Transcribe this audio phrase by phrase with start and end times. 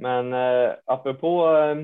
[0.00, 1.48] Men eh, apropå.
[1.48, 1.76] Eh,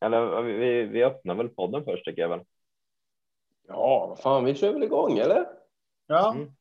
[0.00, 2.44] eller vi, vi öppnar väl podden först tycker jag väl.
[3.68, 5.46] Ja, vad fan, vi kör väl igång eller?
[6.06, 6.52] Ja, Mm.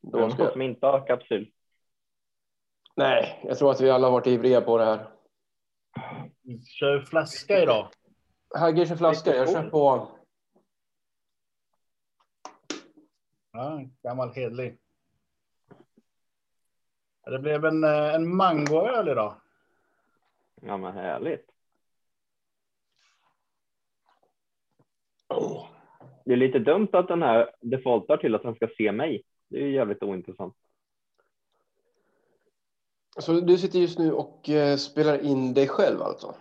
[0.00, 0.50] Då ska...
[0.50, 1.52] som inte har kapsyl.
[2.96, 5.10] Nej, jag tror att vi alla har varit ivriga på det här.
[6.64, 7.88] kör flaska idag.
[8.54, 10.08] Hagge kör flaska, jag kör på.
[13.52, 14.78] Ja, gammal hedlig.
[17.30, 19.34] Det blev en, eh, en mangoöl idag.
[20.62, 21.46] Ja, men härligt.
[25.28, 25.66] Oh.
[26.24, 29.22] Det är lite dumt att den här defaultar till att den ska se mig.
[29.48, 30.54] Det är ju jävligt ointressant.
[33.18, 36.34] Så du sitter just nu och eh, spelar in dig själv alltså?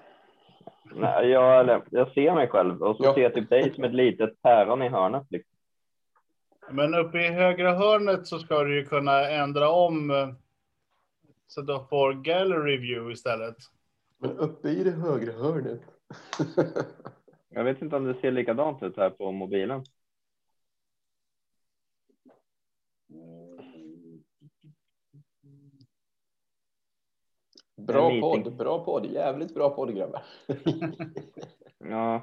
[0.95, 3.13] Nej, jag, jag ser mig själv och så Ja.
[3.13, 5.23] ser jag typ dig som ett litet päron i hörnet.
[5.29, 5.55] Liksom.
[6.69, 10.11] Men uppe i högra hörnet så ska du ju kunna ändra om
[11.47, 13.57] så du får gallery view istället.
[14.17, 15.81] Men uppe i det högra hörnet.
[17.49, 19.83] Jag vet inte om det ser likadant ut här på mobilen.
[27.87, 30.23] bra podd, bra podd, jävligt bra podd grabbar.
[31.79, 32.15] Ja.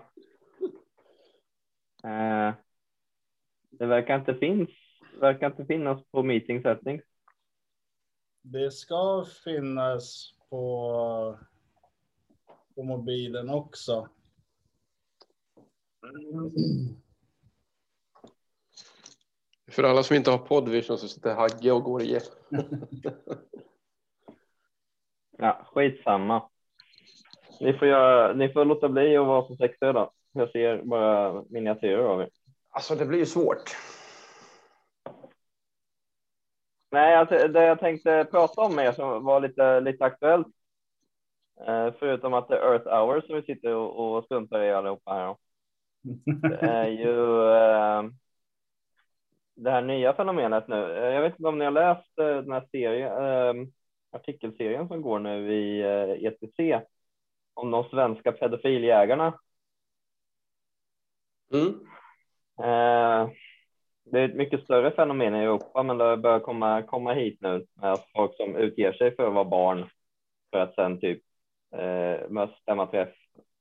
[2.05, 2.55] Eh,
[3.71, 4.71] det verkar inte, finns,
[5.21, 7.03] verkar inte finnas på meeting settings.
[8.43, 11.39] Det ska finnas på,
[12.75, 14.09] på mobilen också.
[19.71, 22.29] För alla som inte har poddvision så sitter Hagge och går igenom.
[25.39, 26.49] Ja, skitsamma.
[27.61, 30.13] Ni får, göra, ni får låta bli att vara så sexiga då.
[30.33, 32.29] Jag ser bara miniatyrer av er.
[32.71, 33.77] Alltså det blir ju svårt.
[36.93, 40.47] Nej, alltså, det jag tänkte prata om är som var lite, lite aktuellt.
[41.67, 45.13] Eh, förutom att det är Earth Hour som vi sitter och, och struntar i allihopa
[45.15, 45.37] här.
[46.49, 48.03] Det är ju eh,
[49.55, 50.97] det här nya fenomenet nu.
[50.99, 53.67] Eh, Jag vet inte om ni har läst eh, den här serien, eh,
[54.11, 56.85] artikelserien som går nu i eh, ETC
[57.55, 59.39] om de svenska pedofiljägarna.
[61.55, 61.75] Mm.
[64.13, 67.67] Det är ett mycket större fenomen i Europa, men det börjar komma, komma hit nu
[67.75, 69.89] med folk som utger sig för att vara barn
[70.51, 71.23] för att sen typ
[71.75, 73.15] eh, med stämma träff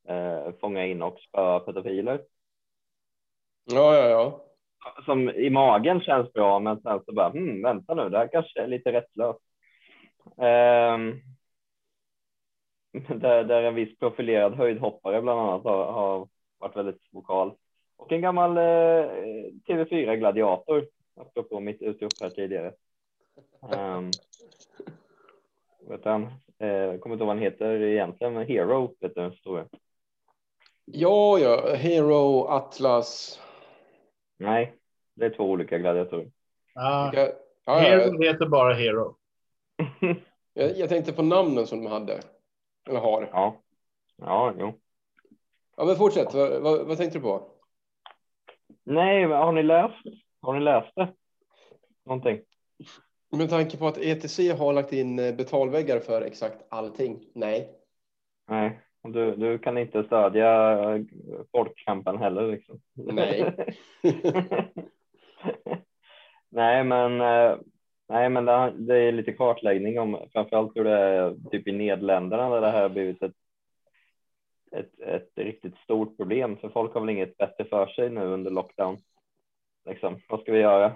[0.07, 2.21] eh, fånga in och spöa pedofiler.
[3.65, 4.45] Ja, ja, ja.
[5.05, 8.61] Som i magen känns bra, men sen så bara, hmm, vänta nu, det här kanske
[8.61, 9.39] är lite rättslöst.
[10.25, 10.97] Eh,
[13.17, 17.55] där, där en viss profilerad höjdhoppare bland annat har, har varit väldigt vokal.
[18.01, 19.11] Och en gammal eh,
[19.67, 22.73] TV4-gladiator, apropå mitt utrop här tidigare.
[23.61, 24.11] Um,
[25.87, 26.29] vet han, eh,
[26.69, 29.65] kommer inte ihåg vad han heter egentligen, men Hero heter den stora.
[30.85, 31.75] Ja, ja.
[31.75, 33.39] Hero, Atlas.
[34.37, 34.73] Nej,
[35.15, 36.31] det är två olika gladiatorer.
[36.73, 37.33] Ja, Vilka-
[37.65, 39.15] Ja, ja, Hero heter bara Hero.
[40.53, 42.19] jag, jag tänkte på namnen som de hade.
[42.89, 43.29] Eller har.
[43.31, 43.55] ja,
[44.17, 44.73] ja, jo.
[45.77, 46.33] Ja, men fortsätt.
[46.33, 47.50] Vad, vad, vad tänkte du på?
[48.83, 50.03] Nej, men har ni läst?
[50.41, 51.13] Har ni läst det?
[52.05, 52.39] Någonting?
[53.31, 57.19] Med tanke på att ETC har lagt in eh, betalväggar för exakt allting.
[57.33, 57.69] Nej.
[58.47, 61.01] Nej, du, du kan inte stödja eh,
[61.51, 62.81] folkkampen heller liksom.
[62.93, 63.55] Nej.
[66.49, 67.57] nej, men eh,
[68.09, 72.49] nej, men det, det är lite kartläggning om framförallt hur det är typ i Nederländerna
[72.49, 73.35] där det här har blivit ett,
[74.71, 76.57] ett, ett riktigt stort problem.
[76.57, 78.97] För folk har väl inget bättre för sig nu under lockdown.
[79.85, 80.93] Liksom, vad ska vi göra?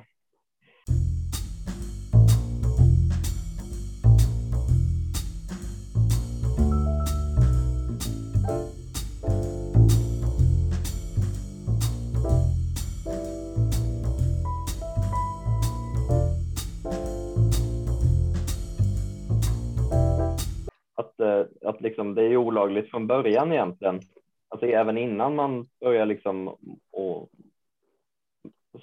[21.75, 24.01] Att liksom, det är olagligt från början egentligen.
[24.47, 26.47] Alltså även innan man börjar liksom
[26.91, 27.29] och,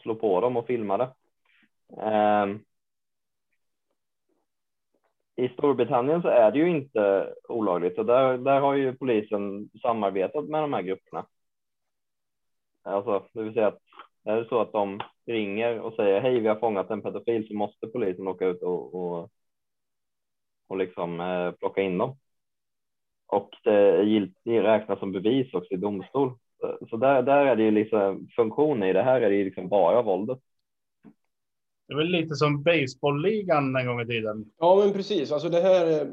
[0.03, 1.15] slå på dem och filma det.
[2.03, 2.47] Eh,
[5.37, 10.49] I Storbritannien så är det ju inte olagligt och där, där har ju polisen samarbetat
[10.49, 11.27] med de här grupperna.
[12.83, 13.79] Alltså, det vill säga att
[14.25, 17.55] är det så att de ringer och säger hej, vi har fångat en pedofil så
[17.55, 19.31] måste polisen åka ut och, och
[20.73, 22.17] och liksom eh, plocka in dem.
[23.33, 26.33] Och det, gilt, det räknas som bevis också i domstol.
[26.91, 29.69] Så- där, där är det ju liksom funktionen i det här är det ju liksom
[29.69, 30.39] bara våldet.
[31.89, 34.45] Det är väl lite som baseballligan en gång i tiden.
[34.59, 35.33] Ja, men precis.
[35.33, 36.01] Alltså det här.
[36.01, 36.07] eh,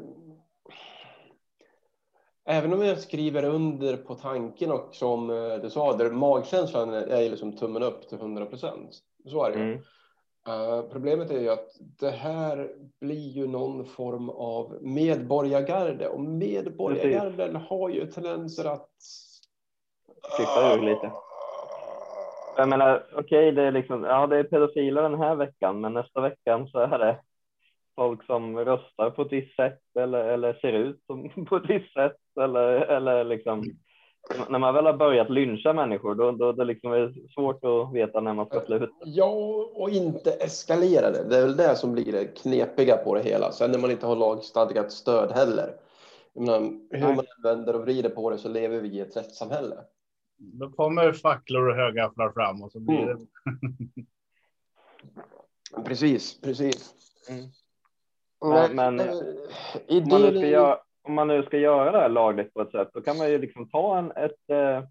[2.44, 7.20] Även om jag skriver under på tanken och som eh, du sa, där magkänslan är
[7.20, 8.98] ju liksom tummen upp till 100 procent.
[9.26, 9.58] Så är det.
[9.62, 9.78] Mm.
[10.48, 11.68] Eh, problemet är ju att
[12.00, 12.68] det här
[13.00, 16.08] blir ju någon form av medborgargarde.
[16.08, 18.88] Och medborgargarden har ju tendenser att
[20.36, 21.12] Klippa ur lite.
[22.56, 26.20] Jag menar, okej, det är liksom, ja, det är pedofiler den här veckan, men nästa
[26.20, 27.20] veckan så är det
[27.96, 31.92] folk som röstar på ett visst sätt eller, eller ser ut som på ett visst
[31.92, 33.64] sätt eller, eller liksom
[34.48, 37.94] när man väl har börjat lyncha människor då, då, då liksom är det svårt att
[37.94, 38.88] veta när man ska sluta.
[39.04, 39.30] Ja,
[39.74, 41.24] och inte eskalera det.
[41.28, 43.52] Det är väl det som blir det knepiga på det hela.
[43.52, 45.74] Sen när man inte har lagstadgat stöd heller.
[46.34, 47.16] Menar, hur Nej.
[47.16, 49.76] man än vänder och vrider på det så lever vi i ett rättssamhälle.
[50.36, 53.12] Då kommer facklor och högafflar fram och så blir det.
[53.12, 53.26] Mm.
[55.84, 56.94] Precis, precis.
[57.30, 57.44] Mm.
[58.42, 59.22] Men, Men- men- eh, Om
[60.08, 62.60] man, nu idén ska är- göra, om man nu ska göra det här lagligt på
[62.60, 64.84] ett sätt, då kan man ju liksom ta en, ett, eh,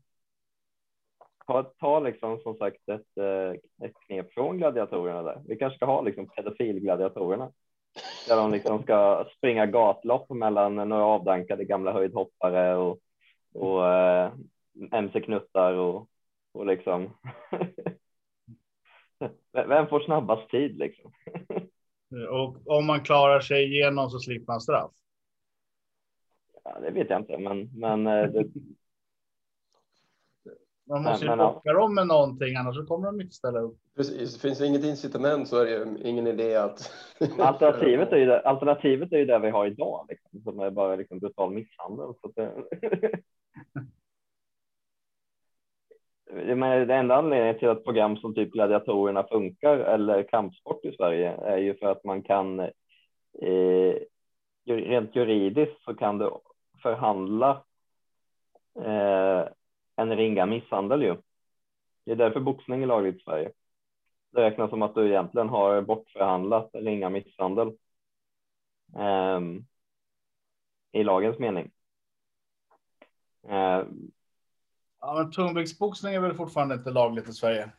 [1.47, 3.51] ta, ta liksom som sagt ett, eh,
[3.87, 5.41] ett knep från gladiatorerna där.
[5.47, 7.51] Vi kanske ska ha liksom pedofilgladiatorerna.
[8.27, 12.99] Där de liksom ska springa gatlopp mellan några avdankade gamla höjdhoppare och,
[13.53, 14.31] och eh,
[14.91, 16.09] mc-knuttar och,
[16.51, 17.09] och liksom.
[19.51, 21.11] Vem får snabbast tid liksom?
[22.29, 24.91] Och om man klarar sig igenom så slipper man straff.
[26.73, 28.45] Ja, det vet jag inte, men, men eh, det,
[30.87, 31.53] Man måste ju Men- men, ja.
[31.53, 33.77] locka dem med någonting, annars så kommer de inte ställa upp.
[33.95, 36.91] Precis, finns det inget incitament så är det ju ingen idé att...
[37.39, 40.95] Alternativet är ju det, alternativet är ju det vi har idag, liksom, som är bara
[40.95, 42.13] liksom brutal misshandel.
[42.21, 42.53] Så det,
[46.55, 51.29] menar, det enda anledningen till att program som typ Gladiatorerna funkar eller kampsport i Sverige
[51.31, 52.69] är ju för att man kan eh,
[54.65, 56.25] ju- rent juridiskt så kan du
[56.81, 57.63] förhandla
[58.79, 59.47] eh,
[59.95, 61.17] en ringa misshandel ju.
[62.05, 63.51] Det är därför boxning är lagligt i Sverige.
[64.31, 67.71] Det räknas som att du egentligen har bortförhandlat ringa misshandel.
[68.97, 69.65] ehm,
[70.91, 71.71] I lagens mening.
[73.47, 73.83] Eh,
[75.01, 77.69] Ja, men tungviktsboxning är väl fortfarande inte lagligt i Sverige.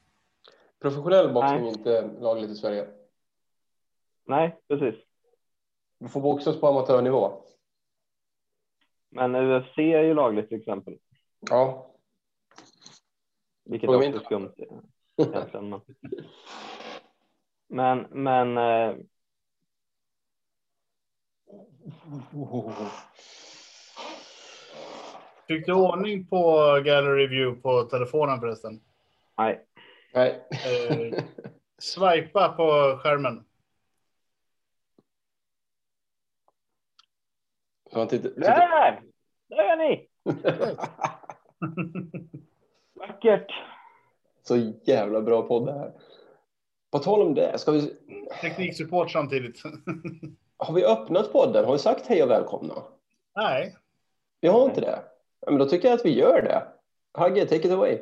[0.81, 1.71] Professionell boxning Nej.
[1.71, 2.87] är inte lagligt i Sverige.
[4.25, 4.95] nej, precis.
[5.99, 7.43] Du får boxas på amatörnivå.
[9.11, 10.99] Men UFC är ju lagligt till exempel.
[11.51, 11.87] Ja.
[13.65, 14.25] Vilket Fråga också är inte.
[14.25, 14.53] skumt
[15.17, 15.71] egentligen.
[17.69, 18.97] Men, men, men eh,
[25.49, 28.81] Fick du ordning på gallery view på telefonen förresten?
[29.39, 29.67] nej.
[30.15, 30.47] Nej.
[30.51, 31.25] Eh,
[31.79, 33.45] swipa på skärmen.
[37.93, 38.05] Så.
[38.05, 39.01] Där!
[39.49, 40.09] Där är ni!
[42.95, 43.53] Vackert!
[44.43, 45.93] Så jävla bra podd det här.
[46.91, 47.97] På tal om det, ska vi,
[48.41, 49.63] Tekniksupport samtidigt.
[50.57, 51.65] har vi öppnat podden?
[51.65, 52.75] Har vi sagt hej och välkomna?
[53.37, 53.77] Nej,
[54.41, 55.03] Vi har inte det.
[55.47, 56.67] Men då tycker jag att vi gör det.
[57.13, 57.99] Hagge, take it away.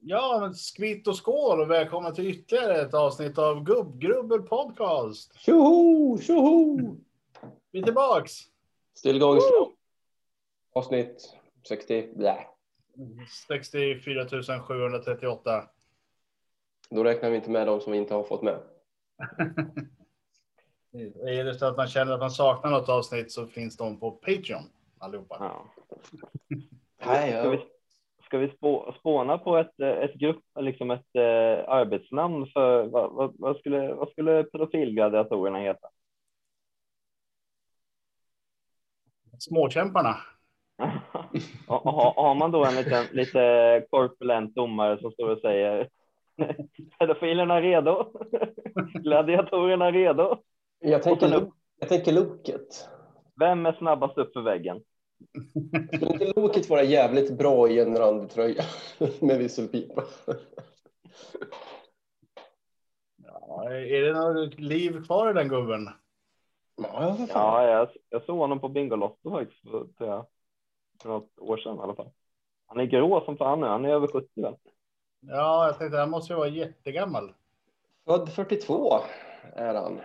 [0.00, 5.38] ja, men skvitt och skål och välkomna till ytterligare ett avsnitt av Gubbgrubbel podcast.
[5.38, 6.78] Tjoho, tjoho!
[7.72, 8.32] Vi är tillbaks.
[8.94, 9.72] Stillgångsslow.
[10.72, 11.36] Avsnitt
[11.68, 12.08] 60.
[12.16, 12.46] Blä.
[13.48, 14.26] 64
[14.60, 15.68] 738.
[16.90, 18.58] Då räknar vi inte med de som vi inte har fått med.
[21.26, 24.10] Är det så att man känner att man saknar något avsnitt så finns de på
[24.10, 24.62] Patreon
[24.98, 25.36] allihopa.
[25.40, 25.64] Ja.
[27.06, 27.60] Nej, Ska vi,
[28.24, 33.34] ska vi spå, spåna på ett, ett grupp, liksom ett eh, arbetsnamn för vad, vad,
[33.38, 35.88] vad, skulle, vad skulle pedofilgladiatorerna heta?
[39.48, 40.16] Småkämparna.
[41.66, 45.88] och, och, har- har man då en liten, lite korpulent domare som står och säger
[46.98, 48.12] pedofilerna redo?
[48.94, 50.38] Gladiatorerna redo?
[50.80, 52.88] Jag tänker, sen- jag tänker loket.
[53.40, 54.80] Vem är snabbast upp för väggen?
[55.94, 58.62] Skulle inte loket vara jävligt bra i en randig tröja
[59.20, 60.02] med visselpipa?
[63.24, 65.88] Ja, är det något liv kvar i den gubben?
[66.76, 67.64] Ja, för fan.
[67.64, 69.60] Ja, jag, jag såg honom på Bingolotto faktiskt
[69.98, 70.26] för, jag,
[71.02, 72.10] för något år sedan i alla fall.
[72.66, 74.56] Han är grå som fan nu, han är över 70 väl?
[75.20, 77.34] Ja, jag tänkte han måste ju vara jättegammal.
[78.04, 78.92] Född 42
[79.54, 80.00] är han.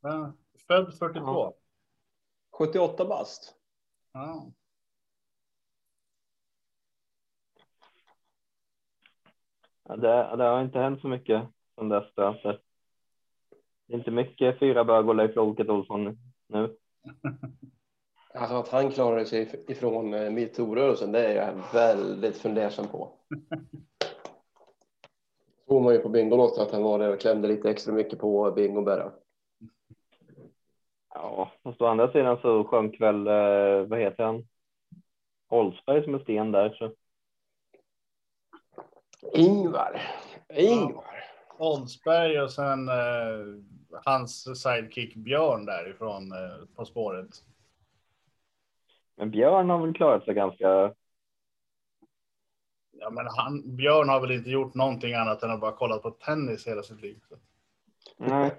[0.00, 0.32] Ja,
[0.66, 1.20] Född 42.
[1.26, 1.54] Ja.
[2.50, 3.54] 78 bast.
[4.12, 4.46] Ja.
[9.82, 12.14] Ja, det, det har inte hänt så mycket sen dess.
[12.14, 12.40] Tror jag.
[12.40, 12.60] Så det är
[13.86, 16.76] inte mycket fyra bög och Leif Loket Olsson nu.
[18.36, 23.12] Alltså att han klarade sig ifrån eh, metoo-rörelsen, det är jag väldigt fundersam på.
[25.68, 28.50] Såg man ju på Bingolotto att han var där och klämde lite extra mycket på
[28.50, 29.10] Bingo
[31.14, 34.48] Ja, fast å andra sidan så sjönk väl, eh, vad heter han?
[35.48, 36.70] Oldsberg som är sten där.
[36.70, 36.92] Så.
[39.32, 40.02] Ingvar.
[40.54, 41.13] Ingvar.
[41.58, 43.62] Oldsberg och sen eh,
[44.04, 47.30] hans sidekick Björn därifrån eh, På spåret.
[49.16, 50.94] Men Björn har väl klarat sig ganska.
[52.92, 56.10] Ja, men han, Björn har väl inte gjort någonting annat än att bara kollat på
[56.10, 57.20] tennis hela sitt liv.
[57.28, 57.36] Så.
[58.16, 58.50] Nej.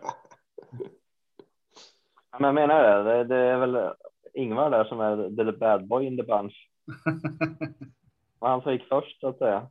[2.31, 3.93] Men jag menar det, det, det är väl
[4.33, 6.69] Ingvar där som är the bad boy in the bunch.
[8.39, 9.69] Och han som gick först så att säga.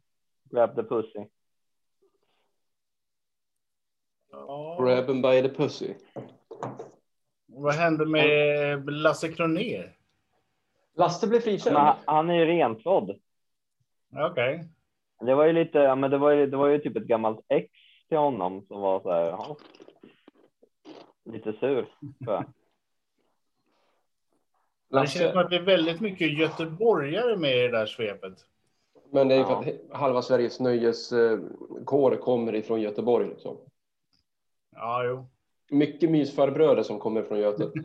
[0.50, 1.24] Grab the pussy.
[4.46, 4.76] Ja.
[4.80, 5.94] Grab him by the pussy.
[7.46, 9.96] Vad hände med Lasse Kronér?
[10.96, 11.76] Lasse blev Men frikänd.
[11.76, 13.18] han, han är ju rentvådd.
[14.30, 14.68] Okej.
[15.20, 17.40] Det var ju lite, ja, men det var ju, det var ju typ ett gammalt
[17.48, 17.70] ex
[18.08, 19.56] till honom som var så här, ja,
[21.24, 21.86] lite sur.
[24.88, 28.32] Det känns som att det är väldigt mycket göteborgare med i det där svepet.
[29.10, 33.28] Men det är ju för att halva Sveriges nöjeskår kommer ifrån Göteborg.
[33.28, 33.56] Liksom.
[34.74, 35.26] Ja, jo.
[35.70, 37.72] Mycket mysfarbröder som kommer från Götet.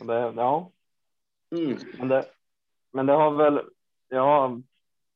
[0.00, 0.70] Det, ja,
[1.50, 1.76] Mm.
[1.98, 2.24] men det,
[2.92, 3.60] men det har väl,
[4.08, 4.58] ja,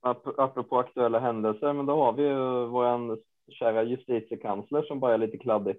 [0.00, 5.18] ap- apropå aktuella händelser, men då har vi ju våran kära justitiekansler som bara är
[5.18, 5.76] lite kladdig.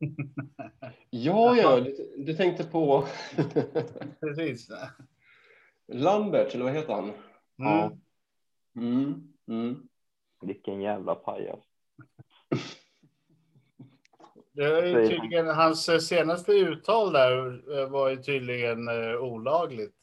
[1.10, 3.04] Ja, ja, du, du tänkte på
[4.20, 4.68] Precis.
[5.88, 7.12] Lambert, eller vad heter han?
[7.56, 7.90] Ja,
[8.76, 8.96] Mm.
[8.96, 9.34] Mm.
[9.48, 9.88] Mm.
[10.40, 11.60] vilken jävla pajas.
[14.52, 19.96] Det är tydligen, hans senaste uttal där eh, var ju tydligen eh, olagligt.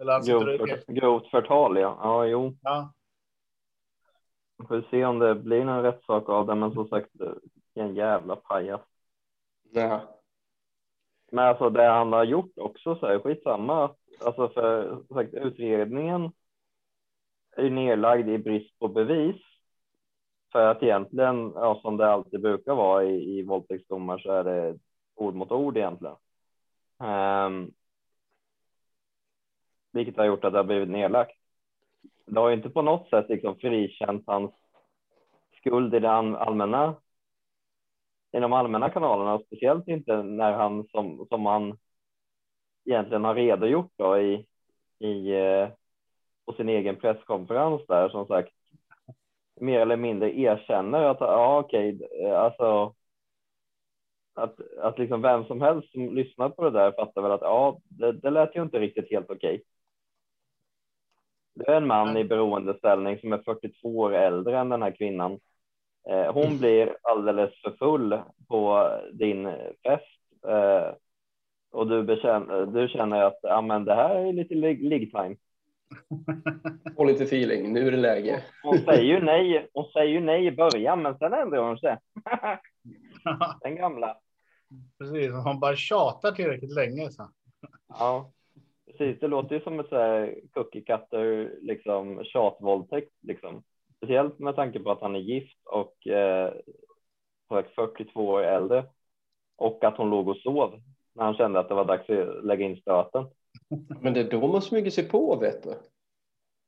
[0.00, 1.98] Eller han sitter Grovt, grovt förtal, ja.
[2.02, 2.56] Ja, jo.
[2.62, 2.92] Ja.
[4.58, 7.10] Vi får se om det blir någon rättssak av det, men som sagt,
[7.74, 8.80] vilken jävla pajas.
[9.70, 10.00] Nej.
[11.32, 13.94] Men alltså det han har gjort också så är skitsamma.
[14.24, 16.32] Alltså för som sagt, utredningen
[17.56, 19.36] är ju nedlagd i brist på bevis.
[20.52, 24.78] För att egentligen, ja, som det alltid brukar vara i, i våldtäktsdomar så är det
[25.14, 26.16] ord mot ord egentligen.
[26.98, 27.72] Um,
[29.92, 31.36] vilket har gjort att det har blivit nedlagt.
[32.26, 34.50] Det har ju inte på något sätt liksom frikänt hans
[35.60, 36.94] skuld i det allmänna
[38.32, 41.78] i de allmänna kanalerna och speciellt inte när han som, som han
[42.90, 44.46] egentligen har redogjort då i,
[44.98, 45.68] i eh,
[46.46, 48.52] på sin egen presskonferens där som sagt
[49.60, 52.94] mer eller mindre erkänner att ja okej eh, alltså
[54.34, 57.80] att, att liksom vem som helst som lyssnar på det där fattar väl att ja
[57.88, 59.62] det, det lät ju inte riktigt helt okej.
[61.54, 65.40] Det är en man i beroendeställning som är 42 år äldre än den här kvinnan
[66.08, 69.48] Eh, Hon blir alldeles för full på din
[69.82, 70.44] fest
[71.70, 75.36] och du, bekänner, du känner att ja, men det här är lite lig- ligg-time.
[76.96, 78.44] Få lite feeling, nu är det läge.
[78.62, 79.68] Hon säger ju nej.
[79.72, 81.96] Hon säger ju nej i början, men sen ändrar hon sig.
[83.60, 84.16] Den gamla.
[84.98, 87.10] Precis, hon bara tjatar tillräckligt länge.
[87.10, 87.30] Så.
[87.88, 88.30] Ja,
[88.86, 89.20] precis.
[89.20, 93.62] Det låter ju som ett så här cookie cutter liksom tjatvåldtäkt liksom.
[93.96, 96.52] Speciellt med tanke på att han är gift och eh,
[97.48, 98.84] som sagt 42 år äldre
[99.56, 100.82] och att hon låg och sov
[101.20, 103.26] när han kände att det var dags att lägga in stöten.
[104.00, 105.74] Men det är då man smyger sig på, vet du.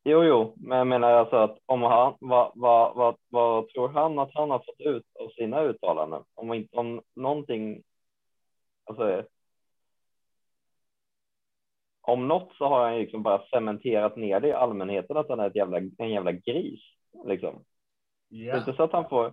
[0.04, 4.18] Jo, jo, men jag menar alltså att om han, vad, vad, vad, vad tror han
[4.18, 6.22] att han har fått ut av sina uttalanden?
[6.34, 7.82] Om, inte, om någonting,
[8.84, 9.24] alltså.
[12.00, 15.46] Om något så har han liksom bara cementerat ner det i allmänheten att han är
[15.46, 16.80] ett jävla, en jävla gris.
[17.24, 17.64] Liksom.
[18.28, 19.32] Det är inte så att han får,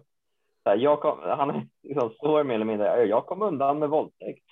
[0.70, 3.90] så här, jag kom, han är liksom står mer eller mindre, jag kom undan med
[3.90, 4.46] våldtäkt.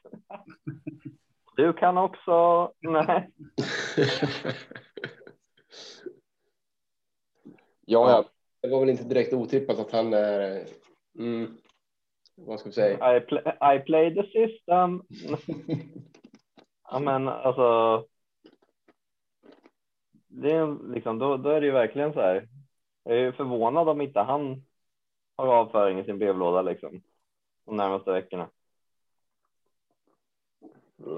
[1.56, 3.30] Du kan också, nej.
[7.86, 8.26] ja, ja.
[8.62, 10.66] Det var väl inte direkt otippat att han är...
[11.20, 11.58] Mm,
[12.36, 13.18] vad ska vi säga?
[13.18, 15.04] I, pl- I play the system.
[16.92, 18.04] Ja, men alltså.
[20.28, 22.48] Det är liksom, då, då är det ju verkligen så här.
[23.04, 24.67] Jag är ju förvånad om inte han
[25.38, 27.02] har avföring i sin brevlåda liksom.
[27.66, 28.50] De närmaste veckorna.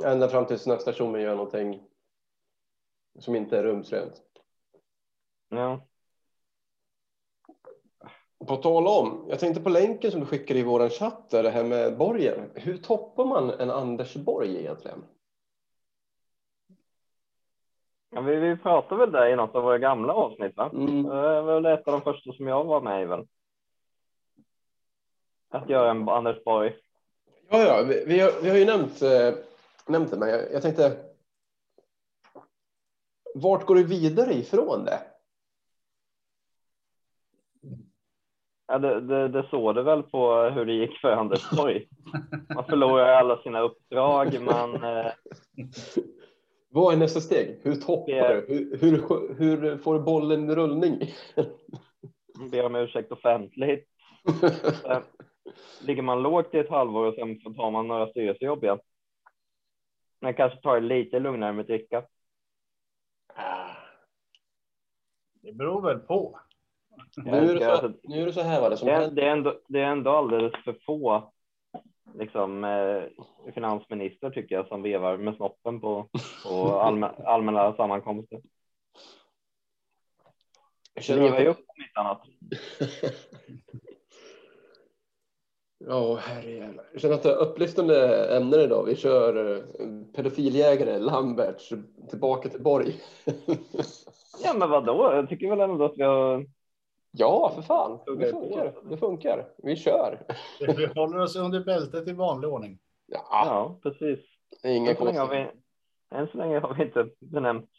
[0.03, 1.83] Ända fram tills nästa tjomme gör någonting
[3.19, 4.21] som inte är rumsrent.
[5.49, 5.81] Ja.
[8.47, 11.49] På tal om, jag tänkte på länken som du skickade i våran chatt, där, det
[11.49, 12.49] här med borgen.
[12.55, 15.03] Hur toppar man en Anders Borg egentligen?
[18.09, 20.69] Ja, vi, vi pratade väl där i något av våra gamla avsnitt, va?
[20.73, 21.03] Mm.
[21.03, 23.27] Det var väl ett av de första som jag var med i väl.
[25.49, 26.75] Att göra en Anders Borg.
[27.49, 29.33] Ja, ja, vi, vi, har, vi har ju nämnt, eh,
[29.87, 30.97] nämnt det, men jag, jag tänkte.
[33.35, 34.99] Vart går du vidare ifrån det?
[38.67, 41.87] Ja, det, det, det såg det väl på hur det gick för Anders Borg.
[42.55, 45.11] Man förlorar alla sina uppdrag, man eh,
[46.69, 47.59] Vad är nästa steg?
[47.63, 48.77] Hur toppar Det- du?
[48.81, 50.99] Hur, hur, hur får du bollen i rullning?
[52.51, 53.87] ber om ursäkt offentligt.
[55.81, 58.79] Ligger man lågt i ett halvår och sen så tar man några styrelsejobb igen.
[60.19, 62.05] Men kanske tar det lite lugnare med dricka.
[63.35, 63.69] Ah.
[65.41, 66.39] Det beror väl på.
[67.15, 69.21] Nu är, det så, nu är det så här vad det som det, är, händer.
[69.21, 71.31] det, är ändå, det är ändå alldeles för få
[72.13, 73.03] liksom, eh,
[73.53, 76.09] finansminister tycker jag som vevar med snoppen på,
[76.43, 78.41] på allmä, allmänna sammankomster.
[80.93, 82.21] Jag livar ju upp om inte annat.
[85.87, 86.85] ja, herrejävlar.
[86.91, 88.83] Jag känner att det är upplyftande ämnen idag.
[88.85, 89.63] Vi kör eh,
[90.15, 91.73] pedofiljägare, Lamberts,
[92.09, 92.95] tillbaka till Borg.
[94.43, 95.11] Ja, men vadå?
[95.13, 96.45] Jag tycker väl ändå att vi har
[97.11, 97.99] ja, för fan.
[98.19, 98.73] Det funkar.
[98.89, 99.47] Det funkar.
[99.57, 100.25] Vi kör.
[100.77, 102.79] Vi håller oss under bältet i vanlig ordning.
[103.05, 104.19] Ja, Ja, precis.
[104.63, 105.47] inga Än så, länge har konstigt.
[106.11, 107.69] vi, än så länge har vi inte benämnt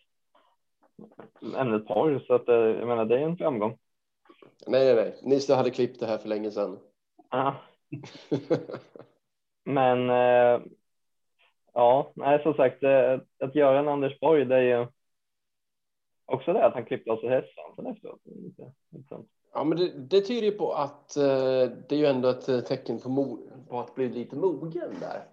[1.56, 3.78] ämnet porr, så att, eh, jag menar, det är en framgång.
[4.66, 5.18] Nej, nej, nej.
[5.22, 6.78] Nisse hade klippt det här för länge sedan.
[7.30, 7.54] Ja,
[9.64, 10.60] men eh,
[11.74, 14.86] ja, nej, som sagt, eh, att göra en Anders Borg, det är ju
[16.24, 18.20] också det att han klippte av sig hästsvansen efteråt.
[18.24, 19.28] Lite intressant.
[19.52, 21.22] Ja, men det, det tyder ju på att eh,
[21.88, 25.24] det är ju ändå ett eh, tecken på, mo- på att bli lite mogen där.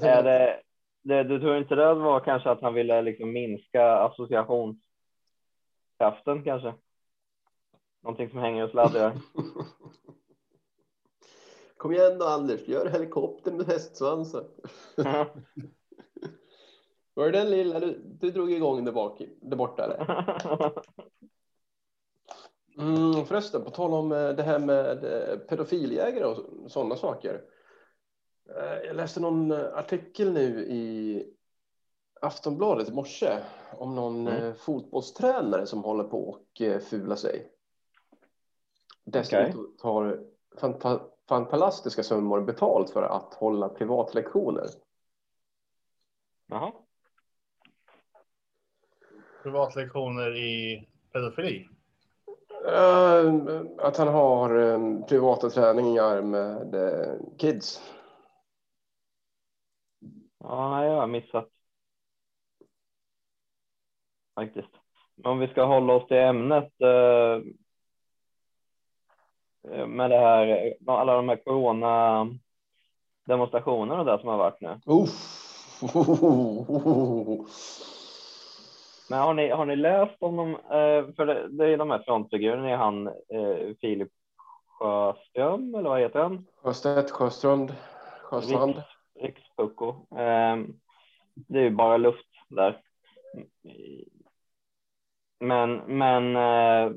[0.00, 0.60] Är det,
[1.02, 6.74] det, du tror inte det var kanske att han ville liksom minska associationskraften kanske?
[8.00, 9.12] Någonting som hänger och sladdrar.
[11.78, 14.44] Kom igen då Anders, gör helikopter med hästsvansen.
[17.14, 19.84] Var det den lilla du, du drog igång där, bak, där borta?
[19.84, 20.72] Eller?
[22.78, 27.42] Mm, förresten, på tal om eh, det här med eh, pedofiljägare och sådana saker.
[28.56, 31.24] Eh, Jag läste någon artikel nu i
[32.20, 33.38] Aftonbladet i morse
[33.78, 34.54] om någon Mm.
[34.54, 37.52] fotbollstränare som håller på och fular sig.
[39.04, 40.24] Dessutom tar
[40.60, 44.66] fanta- fantastiska summor betalt för att hålla privatlektioner.
[46.46, 46.72] Jaha.
[49.42, 51.68] Privatlektioner i pedofili.
[52.66, 53.34] Eh,
[53.78, 57.82] Att han har eh, privata träningar med eh, kids.
[60.38, 61.48] Ja, jag har missat.
[64.34, 64.70] Faktiskt.
[65.14, 66.72] Men om vi ska hålla oss till ämnet.
[69.72, 72.26] Eh, med det här, eh, alla de här corona
[73.26, 74.80] demonstrationerna där som har varit nu.
[74.86, 75.10] Uff.
[79.10, 80.54] Men har ni, har ni läst om dem?
[80.54, 84.08] Eh, för det, det är de här frontfigurerna, är han eh, Filip
[84.66, 86.46] Sjöström, eller vad heter han?
[86.62, 87.74] Sjöstedt, Sjöstrand,
[88.22, 88.82] Sjöstrand.
[89.20, 89.88] Rikspucko.
[90.10, 90.56] Eh,
[91.34, 92.80] det är ju bara luft där.
[95.40, 96.92] Men, men eh,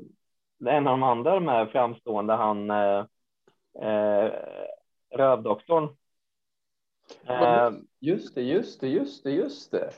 [0.66, 3.04] en av de andra de här framstående, han eh,
[3.82, 4.32] eh,
[5.10, 5.96] rövdoktorn.
[7.26, 7.70] Eh,
[8.00, 9.90] Just det, just det, just det, just det.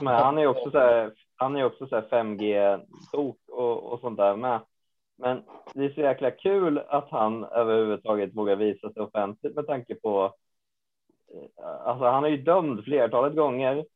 [0.00, 4.16] men han är också så här, han är också så här 5G-tok och, och sånt
[4.16, 4.60] där med.
[5.16, 5.42] Men
[5.74, 10.34] det är så jäkla kul att han överhuvudtaget vågar visa sig offentligt med tanke på
[11.84, 13.86] Alltså han är ju dömd flertalet gånger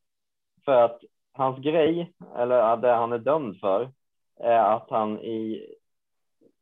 [0.64, 1.00] för att
[1.32, 3.90] hans grej, eller det han är dömd för,
[4.40, 5.66] är att han i,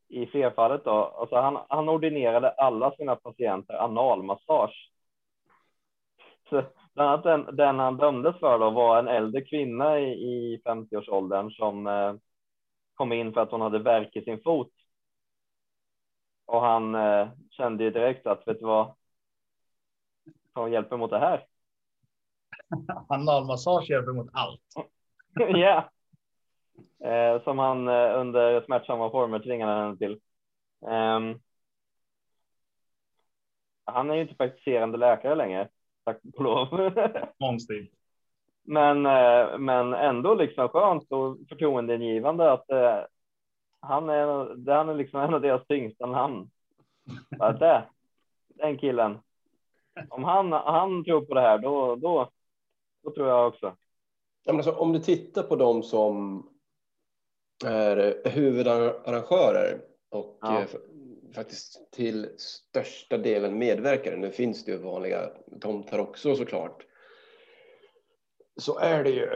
[0.09, 4.91] i flerfallet då, alltså han, han ordinerade alla sina patienter analmassage.
[6.49, 6.63] Så
[6.95, 11.51] bland annat den, den han dömdes för då var en äldre kvinna i, i 50-årsåldern
[11.51, 12.15] som eh,
[12.95, 14.73] kom in för att hon hade värk i sin fot.
[16.47, 18.95] Och han eh, kände ju direkt att, vet du vad,
[20.53, 21.47] som hjälper mot det här.
[23.09, 24.61] Analmassage hjälper mot allt.
[25.39, 25.91] Ja.
[27.05, 30.21] Eh, som han eh, under smärtsamma former tvingade henne till.
[30.89, 31.39] Ehm,
[33.85, 35.69] han är ju inte praktiserande läkare längre,
[36.05, 36.91] tack och lov.
[37.39, 37.93] Konstigt.
[38.63, 43.01] men, eh, men ändå liksom skönt och förtroendeingivande att eh,
[43.81, 44.27] han är,
[44.73, 46.51] han är liksom en av deras tyngsta namn.
[47.39, 47.85] Att det,
[48.49, 49.19] den killen.
[50.09, 52.31] Om han, han tror på det här, då, då,
[53.03, 53.67] då tror jag också.
[54.45, 56.49] Ja, men alltså, om du tittar på de som
[57.65, 60.61] är huvudarrangörer och Ja.
[60.61, 60.67] eh,
[61.35, 64.17] faktiskt till största delen medverkare.
[64.17, 66.87] Nu finns det ju vanliga tomtar också såklart.
[68.57, 69.29] Så är det ju.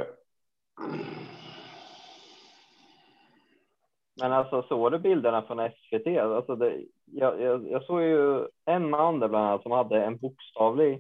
[4.20, 6.06] Men alltså såg du bilderna från SVT?
[6.18, 10.18] Alltså det, jag, jag, jag såg ju en man där bland annat som hade en
[10.18, 10.98] bokstavlig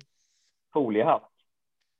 [0.72, 1.30] foliehatt.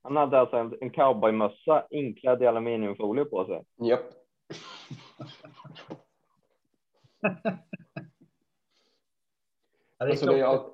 [0.02, 3.64] Han hade alltså en, en cowboymössa inklädd i aluminiumfolie på sig.
[3.88, 4.19] Japp.
[9.98, 10.64] Ja, det är Alltså det, är klart.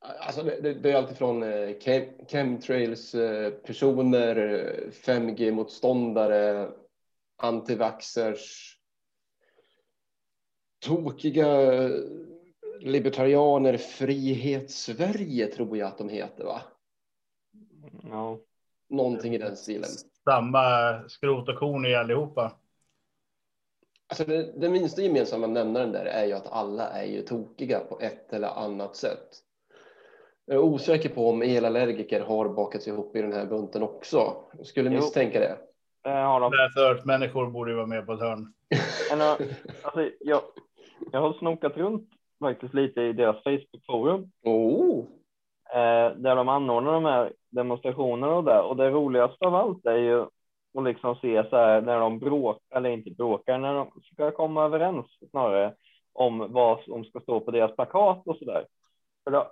[0.00, 6.70] all, alltså det, det, det är alltifrån eh, chem, chemtrails eh, personer, eh, 5G-motståndare,
[7.36, 8.76] antivaxxers,
[10.86, 11.46] tokiga
[12.80, 16.60] libertarianer, Frihet-Sverige tror jag att de heter va?
[18.02, 18.38] Ja,
[18.88, 19.90] Någonting i den stilen.
[20.24, 20.60] Samma
[21.08, 22.52] skrot och korn i allihopa.
[24.08, 27.98] Alltså det, den minsta gemensamma nämnaren där är ju att alla är ju tokiga på
[28.00, 29.28] ett eller annat sätt.
[30.46, 34.34] Jag är osäker på om elallergiker har bakats ihop i den här bunten också.
[34.56, 35.58] Jag skulle misstänka det.
[36.04, 36.50] det har de.
[36.50, 38.52] Därför borde ju vara med på ett hörn.
[39.12, 39.30] Äh,
[39.82, 40.42] alltså, jag,
[41.12, 42.08] jag har snokat runt
[42.40, 44.98] faktiskt lite i deras Facebook-forum Oh.
[45.74, 48.60] eh, där de anordnar de här demonstrationerna och det.
[48.60, 50.26] Och det roligaste av allt är ju
[50.78, 54.64] och liksom se så här när de bråkar, eller inte bråkar, när de ska komma
[54.64, 55.74] överens snarare
[56.12, 58.66] om vad som ska stå på deras plakat och så där.
[59.24, 59.50] För då,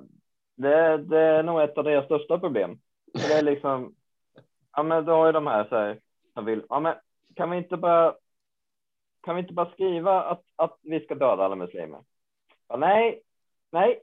[0.56, 2.78] det, det är nog ett av deras största problem.
[3.18, 3.94] För det är liksom,
[4.72, 6.00] ja men då har ju de här så här,
[6.34, 6.94] som vill, ja men
[7.34, 8.14] kan vi inte bara,
[9.22, 12.00] kan vi inte bara skriva att, att vi ska döda alla muslimer?
[12.68, 13.22] Ja, nej,
[13.72, 14.00] nej,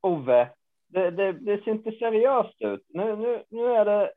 [0.00, 0.48] Ove,
[0.86, 2.86] det, det, det ser inte seriöst ut.
[2.88, 4.12] Nu, nu, nu är det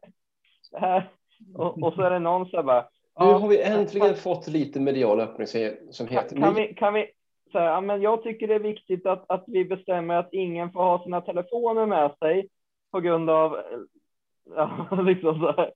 [0.71, 1.09] det här.
[1.55, 2.85] Och, och så är det någon här bara.
[3.19, 5.47] Nu har vi äntligen fått lite medial öppning
[5.91, 7.11] som heter kan, vi, kan vi,
[7.51, 10.71] så här, ja, men jag tycker det är viktigt att, att vi bestämmer att ingen
[10.71, 12.49] får ha sina telefoner med sig
[12.91, 13.57] på grund av,
[14.55, 15.71] ja, liksom så här.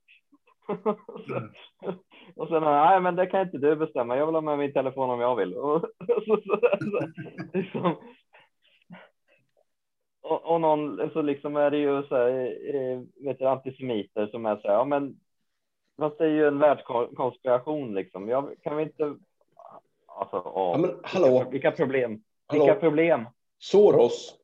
[2.36, 5.10] Och sen, nej men det kan inte du bestämma, jag vill ha med min telefon
[5.10, 5.54] om jag vill.
[5.58, 7.08] Och, så, så, så,
[7.52, 7.96] liksom.
[10.22, 12.30] och, och någon, så liksom är det ju så här,
[12.74, 15.16] eh, vet du, antisemiter som är så här, ja men
[15.98, 18.28] fast det är ju en världskonspiration liksom.
[18.28, 19.16] Jag, kan vi inte,
[20.06, 22.64] alltså, åh, Ja, men hallå, vilka, vilka problem, hallå.
[22.64, 23.24] vilka problem.
[23.58, 24.38] Soros.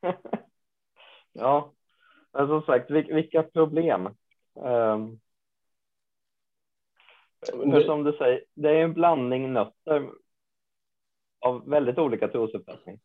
[1.32, 1.72] ja,
[2.32, 4.06] men som sagt, vil- vilka problem.
[4.54, 5.20] Um,
[7.50, 10.10] för som du säger, det är en blandning nötter
[11.40, 13.00] av väldigt olika trosuppfattningar.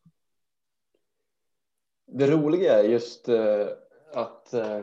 [2.06, 3.68] Det roliga är just eh,
[4.14, 4.80] att eh,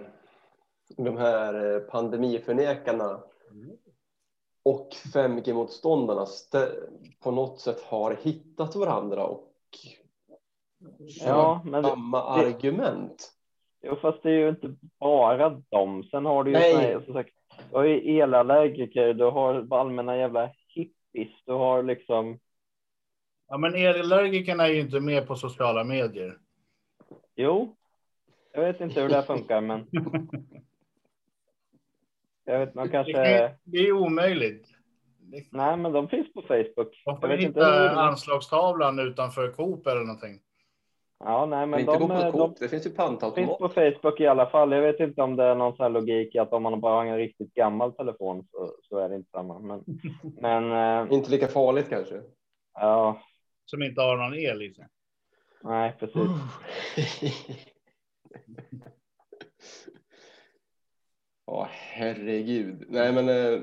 [0.97, 3.21] de här eh, pandemiförnekarna
[4.63, 6.89] och 5G-motståndarna stä-
[7.21, 9.45] på något sätt har hittat varandra och
[10.99, 13.33] Ja, men det, samma argument.
[13.83, 16.05] jo, fast det är ju inte bara dem.
[16.05, 16.75] Sen har du ju Nej.
[16.75, 17.35] här, som sagt,
[17.71, 22.39] du har ju elallergiker, du har allmänna jävla hippies, du har liksom,
[23.49, 26.39] Ja, men elallergikerna är ju inte med på sociala medier.
[27.37, 27.77] jo,
[28.53, 29.87] jag vet inte hur det här funkar, men
[32.53, 33.23] jag vet, man Det, kanske, kan-
[33.65, 34.69] det är ju omöjligt.
[35.53, 36.75] nej, men de finns på Facebook.
[36.77, 40.41] De Jag får hitta anslagstavlan utanför Coop eller någonting.
[41.25, 43.59] Ja, nej, Men men inte de, på de, Coop, det finns ju finns pantautomat.
[43.59, 44.73] på Facebook i alla fall.
[44.73, 47.07] Jag vet inte om det är någon sån här logik att om man bara har
[47.07, 49.59] en riktigt gammal telefon så, så är det inte samma.
[49.59, 49.85] Men,
[50.41, 50.73] men
[51.07, 52.21] eh, Inte lika farligt kanske.
[52.75, 53.23] ja,
[53.65, 54.87] Som inte har någon el i sig.
[55.63, 56.29] nej, precis.
[61.51, 62.85] Ja, herregud.
[62.89, 63.29] Nej, men.
[63.29, 63.61] Eh,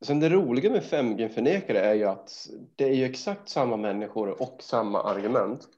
[0.00, 2.30] sen det roliga med 5G-förnekare är ju att
[2.76, 5.68] det är ju exakt samma människor och samma argument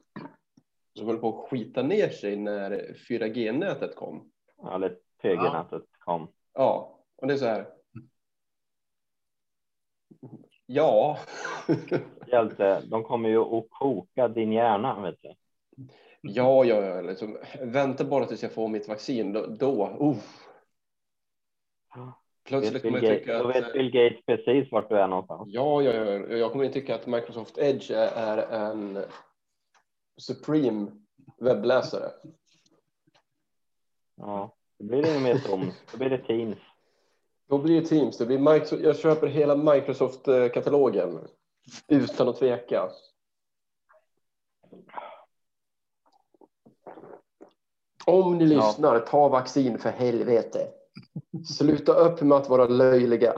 [0.97, 4.31] som höll på att skita ner sig när 4G-nätet kom.
[4.57, 6.31] Ja, eller 3G-nätet kom.
[6.53, 7.67] Ja, och det är så här.
[10.65, 11.17] Ja.
[12.27, 15.35] Hjälte, de kommer ju att koka din hjärna, vet du.
[16.21, 17.01] Ja, ja, ja.
[17.01, 19.33] Liksom, vänta bara tills jag får mitt vaccin.
[19.33, 20.47] Då, då uff.
[22.43, 23.55] Plötsligt kommer jag Gates, tycka då att...
[23.55, 25.43] vet Bill Gates precis vart du är någonstans.
[25.45, 26.37] Ja, ja, ja.
[26.37, 29.03] Jag kommer ju tycka att Microsoft Edge är, är en
[30.17, 30.91] supreme
[31.39, 32.11] webbläsare.
[34.15, 34.55] Ja.
[34.79, 35.71] Då blir det inget mer Zoom.
[35.91, 36.57] Då blir det Teams.
[37.49, 38.17] Då blir det Teams.
[38.17, 41.27] Det blir Microsoft, jag köper hela Microsoft-katalogen
[41.87, 42.89] utan att tveka.
[48.11, 48.55] Om ni Ja.
[48.55, 50.59] lyssnar, ta vaccin för helvete.
[51.57, 53.33] Sluta upp med att vara löjliga.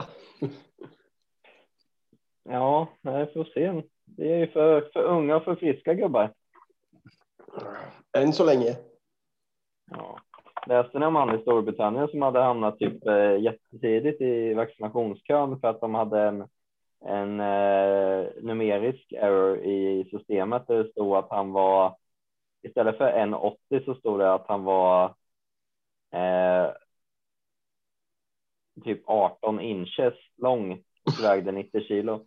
[2.44, 3.82] Ja, nej, får se.
[4.04, 6.32] Det är ju för, för unga och för friska gubbar.
[8.18, 8.76] Än så länge.
[9.90, 10.18] Ja.
[10.66, 15.68] Läste ni om han i Storbritannien som hade hamnat typ eh, jättetidigt i vaccinationskön för
[15.68, 16.40] att de hade en,
[17.04, 21.96] en eh, numerisk error i systemet där det stod att han var
[22.64, 25.14] istället för 1,80 så stod det att han var
[26.12, 26.70] eh,
[28.84, 32.24] typ 18 inches lång och vägde 90 kilo.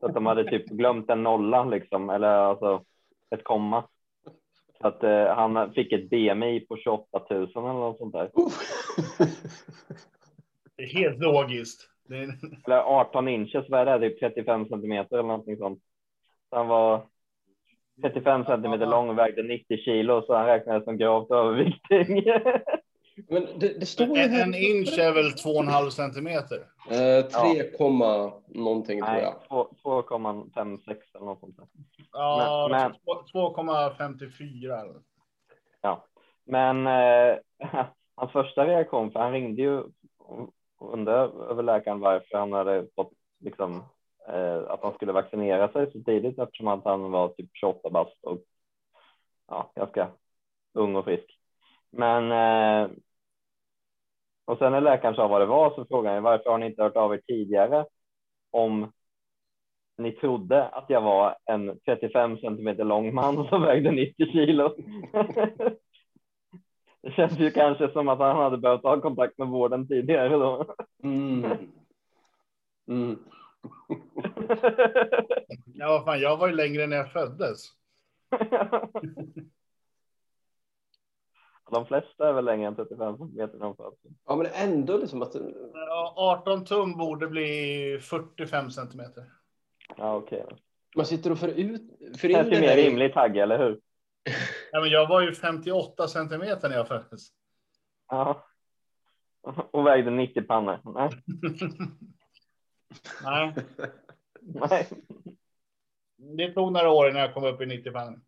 [0.00, 2.84] Så att de hade typ glömt en nolla liksom, eller alltså
[3.30, 3.84] ett komma.
[4.80, 8.30] Så att eh, han fick ett BMI på 28 000 eller något sånt där.
[10.76, 11.88] Det är helt logiskt.
[12.08, 12.28] Det är,
[12.66, 14.08] Eller 18 inches, vad är det?
[14.08, 15.82] Typ 35 centimeter eller någonting sånt.
[16.50, 17.06] Så han var
[18.02, 22.24] 35 centimeter lång och vägde 90 kilo så han räknades som gravt överviktig.
[23.28, 24.42] Men det, det står ju en, här.
[24.42, 26.56] en inch är väl 2,5 centimeter.
[26.90, 29.34] Eh, 3, komma någonting tror Nej, jag.
[29.82, 31.66] två- 2,56 eller något sånt där.
[32.12, 32.92] Ja, Men-
[33.32, 34.94] två- 2,54.
[35.82, 36.04] Ja,
[36.44, 37.36] men eh,
[38.16, 39.82] hans första reaktion, för han ringde ju
[40.18, 40.50] och
[40.92, 43.84] undrade över läkaren varför han hade fått liksom
[44.28, 48.24] Eh, att han skulle vaccinera sig så tidigt eftersom att han var typ 28 bast
[48.24, 48.38] och
[49.48, 50.10] ja, ganska
[50.72, 51.38] ung och frisk.
[51.90, 52.90] Men eh,
[54.44, 56.82] och sen när läkaren sa vad det var så frågade han varför har ni inte
[56.82, 57.86] hört av er tidigare
[58.50, 58.92] om
[59.98, 64.76] ni trodde att jag var en 35 centimeter lång man som vägde 90 kilo.
[67.02, 70.74] Det känns ju kanske som att han hade behövt ha kontakt med vården tidigare då.
[71.02, 71.44] Mm.
[72.88, 73.18] Mm.
[75.76, 77.68] Ja, vad fan, jag var ju längre när jag föddes.
[81.70, 83.96] De flesta är väl längre än 35 centimeter när de föds.
[84.26, 85.34] Ja, men ändå liksom att...
[85.74, 89.24] Ja, 18 tum borde bli 45 centimeter.
[89.96, 90.44] Ja, okej.
[90.50, 90.56] då.
[90.96, 91.82] Man sitter och för ut...
[92.20, 93.80] För det ju mer här i- rimligt Hagge, eller hur?
[94.72, 97.28] Ja, men jag var ju 58 centimeter när jag föddes.
[98.08, 98.44] Ja.
[99.70, 100.78] Och vägde 90 pannor.
[100.94, 101.10] Nej,
[103.24, 103.54] Nej,
[104.40, 104.88] nej.
[106.16, 108.20] det tog några år innan jag kom upp i 90 pannor.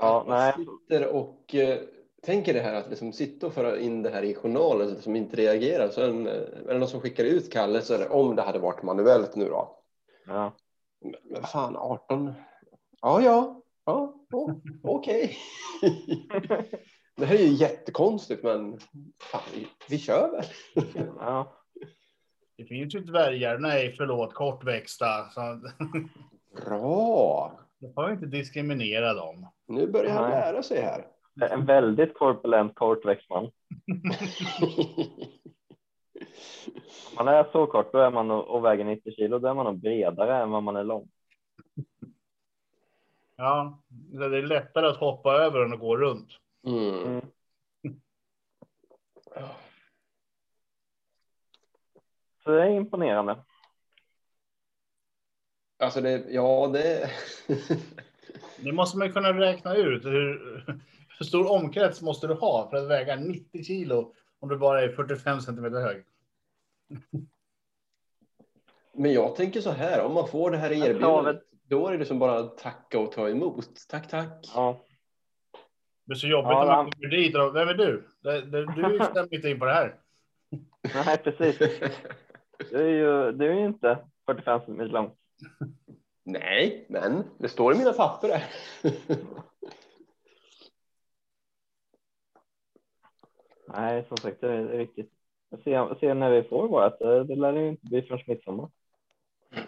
[0.00, 0.54] Ja, nej.
[0.56, 1.78] sitter och eh,
[2.22, 5.36] tänker det här att liksom sitta och föra in det här i journalen som inte
[5.36, 5.88] reagerar.
[5.88, 9.36] Så en, eh, är det någon som skickar ut kallelser om det hade varit manuellt
[9.36, 9.78] nu då.
[10.26, 10.52] Ja.
[11.00, 12.32] Men, men fan, 18?
[13.00, 15.36] Ja, ja, ja, ja okej.
[17.18, 18.78] det här är ju jättekonstigt, men
[19.22, 20.44] fan, vi, vi kör väl.
[21.18, 21.52] Ja.
[22.56, 25.28] Det finns ju dvärgar, nej förlåt, kortväxta.
[25.30, 25.60] Så
[26.66, 27.58] Bra!
[27.78, 29.46] då får jag inte diskriminera dem.
[29.66, 30.40] Nu börjar han Nej.
[30.40, 31.06] lära sig här.
[31.50, 33.44] En väldigt korpulent kortväxt man.
[33.44, 33.50] Om
[37.24, 39.66] man är så kort då är man och och väger 90 kilo, då är man
[39.66, 41.08] nog bredare än vad man är lång.
[43.36, 46.28] Ja, det är lättare att hoppa över än att gå runt.
[46.68, 47.20] Mm.
[47.84, 47.94] Mm.
[52.44, 53.44] Så det är imponerande.
[55.78, 57.10] Alltså, det, ja, det...
[58.60, 60.04] Det måste man kunna räkna ut.
[60.04, 60.64] Hur,
[61.18, 64.88] hur stor omkrets måste du ha för att väga 90 kilo om du bara är
[64.88, 66.04] 45 centimeter hög?
[68.92, 72.18] Men jag tänker så här, om man får det här erbjudandet, då är det liksom
[72.18, 73.68] bara att tacka och ta emot.
[73.88, 74.50] Tack, tack.
[74.54, 74.80] Ja.
[76.08, 78.08] Det är så jobbigt Ja, när man kommer dit och vem är du?
[78.20, 79.94] Det, det, du stämmer inte in på det här.
[80.94, 81.58] Nej, precis.
[82.70, 85.10] Du är ju, du är ju inte 45 centimeter lång.
[86.24, 88.44] Nej, men det står i mina papper där.
[93.68, 95.12] Nej, som sagt, det är, det viktigt.
[95.50, 96.98] Jag ser, ser när vi får vårt.
[96.98, 98.70] Det, det lär ju inte bli förrän midsommar.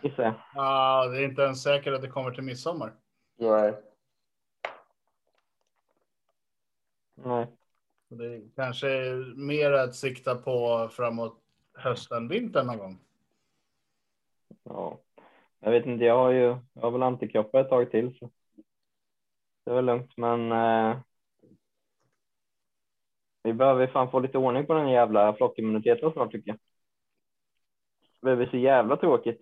[0.03, 0.35] Gissar jag.
[0.55, 2.93] Ja, det är inte ens säkert att det kommer till midsommar.
[3.39, 3.75] Nej.
[7.25, 7.47] Nej.
[8.09, 8.89] Det är kanske
[9.37, 11.41] mer att sikta på framåt
[11.75, 12.99] hösten, vintern någon gång.
[14.63, 14.99] Ja.
[15.61, 18.19] Jag vet inte, jag har ju jag har väl antikroppar ett tag till.
[18.19, 18.31] Så.
[19.65, 20.99] Det är väl lugnt, men eh,
[23.43, 26.59] vi behöver fan få lite ordning på den jävla flockimmuniteten snart tycker jag.
[28.21, 29.41] Det blir så jävla tråkigt.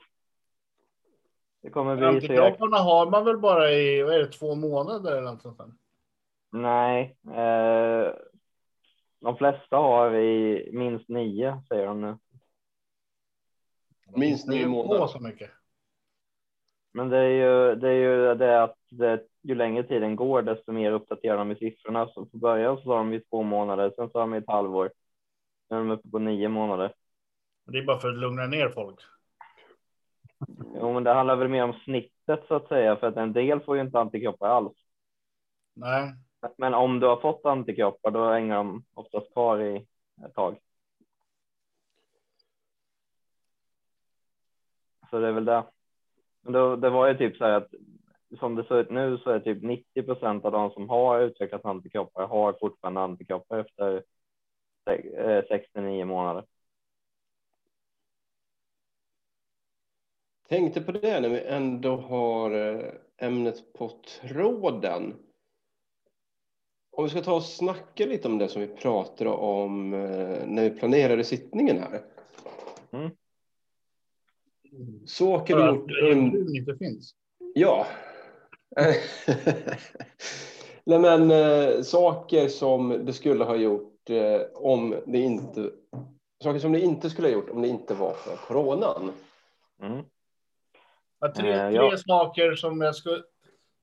[1.63, 2.07] Det kommer bli.
[2.07, 5.59] Antikropparna har man väl bara i vad är det, två månader eller något sånt.
[5.59, 5.73] där.
[6.51, 7.17] Nej.
[7.27, 8.13] Eh,
[9.21, 12.19] de flesta har i minst nio säger de nu.
[14.17, 15.07] Minst nio ju månader.
[15.07, 15.51] så mycket.
[16.93, 20.73] Men det är ju det, är ju det att det, ju längre tiden går desto
[20.73, 22.09] mer uppdaterar de i siffrorna.
[22.09, 24.93] Så på början så sa de i två månader, sen sa de i ett halvår.
[25.71, 26.93] Nu är de uppe på nio månader.
[27.67, 29.01] Det är bara för att lugna ner folk.
[30.75, 33.61] Jo, men det handlar väl mer om snittet så att säga, för att en del
[33.61, 34.73] får ju inte antikroppar alls.
[35.75, 36.15] Nej,
[36.57, 39.87] men om du har fått antikroppar, då hänger de oftast kvar i
[40.27, 40.59] ett tag.
[45.11, 45.65] Så det är väl det.
[46.41, 47.69] Men då, det var ju typ så här att
[48.39, 51.65] som det ser ut nu så är typ 90 procent av de som har utvecklat
[51.65, 54.03] antikroppar har fortfarande antikroppar efter
[55.49, 56.45] 69 eh, månader.
[60.49, 65.15] Tänkte på det när vi ändå har eh, ämnet på tråden.
[66.99, 70.63] Om vi ska ta och snacka lite om det som vi pratade om eh, när
[70.63, 72.03] vi planerade sittningen här.
[72.93, 73.11] Mm.
[75.07, 76.39] Saker för vi att gjort under...
[76.39, 77.15] det inte finns.
[77.55, 77.87] Ja.
[80.85, 85.71] Nej men eh, saker som det skulle ha gjort eh, om det inte...
[86.43, 89.13] Saker som det inte skulle ha gjort om det inte var för coronan.
[89.83, 90.05] Mm.
[91.21, 91.97] Ja, tre, tre ja.
[91.97, 93.23] saker som jag, skulle,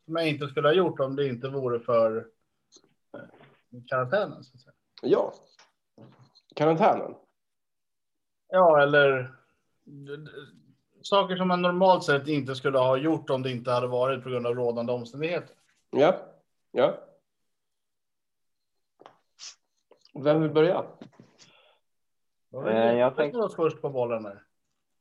[0.05, 2.34] som jag inte skulle ha gjort om det inte vore för
[3.87, 4.43] karantänen.
[4.43, 4.73] Så att säga.
[5.01, 5.33] Ja.
[6.55, 7.15] Karantänen.
[8.47, 9.35] Ja, eller
[11.01, 14.29] saker som man normalt sett inte skulle ha gjort om det inte hade varit på
[14.29, 15.55] grund av rådande omständigheter.
[15.89, 16.15] Ja.
[16.71, 16.97] Ja.
[20.23, 20.85] Vem vill börja?
[22.53, 24.41] Eh, jag Jag tänkte- tänkte först på bollen där.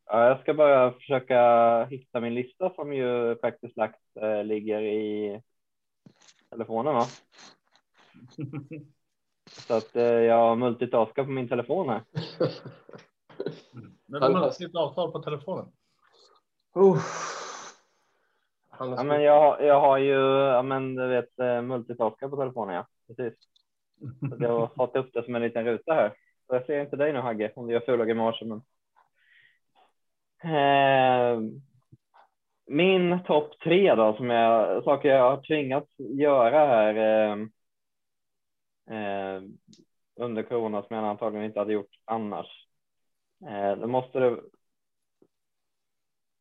[0.06, 5.42] Ja, jag ska bara försöka hitta min lista som ju faktiskt lagt eh, ligger i
[6.50, 6.94] telefonen.
[6.94, 7.06] Va?
[9.50, 12.02] Så att eh, jag multitaskar på min telefon här.
[14.06, 15.66] Men de har sitt avtal på telefonen.
[16.74, 16.98] Har
[18.96, 22.74] Ja, men jag, har- jag har ju, ja, men du vet, eh, multitaskar på telefonen,
[22.74, 22.86] ja.
[23.06, 23.38] Precis.
[24.20, 26.08] Så jag har fått upp det som en liten ruta här.
[26.46, 28.46] Så jag ser inte dig nu, Hagge, om du gör fula grimaser.
[28.46, 28.62] Men...
[30.54, 31.40] Eh,
[32.66, 37.36] min topp tre då, som jag, saker jag har tvingats göra här eh,
[38.90, 39.42] eh,
[40.16, 42.46] under corona som jag antagligen inte hade gjort annars.
[43.48, 44.40] Eh, då måste det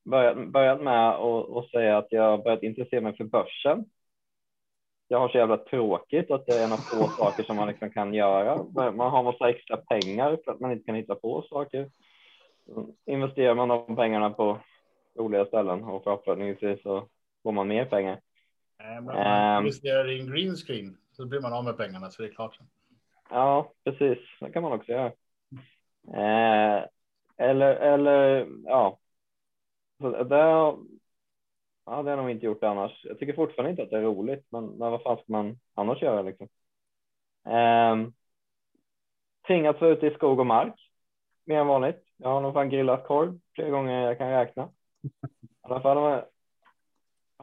[0.05, 3.85] börjat, börjat med att säga att jag har börjat intressera mig för börsen.
[5.07, 7.89] Jag har så jävla tråkigt att det är en av få saker som man liksom
[7.89, 8.63] kan göra.
[8.91, 11.89] Man har massa extra pengar för att man inte kan hitta på saker.
[13.05, 14.59] Investerar man de pengarna på
[15.15, 17.07] roliga ställen och förhoppningsvis så
[17.43, 18.19] får man mer pengar.
[18.77, 19.23] Men om Ehm.
[19.23, 22.33] man investerar i en green screen så blir man av med pengarna så det är
[22.33, 22.59] klart.
[23.29, 24.17] Ja, precis.
[24.39, 25.11] Det kan man också göra.
[26.07, 26.85] Eh,
[27.37, 28.99] eller, eller ja.
[30.01, 30.77] Så det, ja,
[31.85, 33.05] det har jag nog inte gjort annars.
[33.05, 36.01] Jag tycker fortfarande inte att det är roligt, men, men vad fan ska man annars
[36.01, 36.47] göra liksom?
[37.45, 38.09] Eh,
[39.47, 40.89] tvingats vara ute i skog och mark
[41.45, 42.03] mer än vanligt.
[42.17, 44.69] Jag har nog fan grillat korv flera gånger jag kan räkna.
[45.03, 45.09] I
[45.61, 46.23] alla fall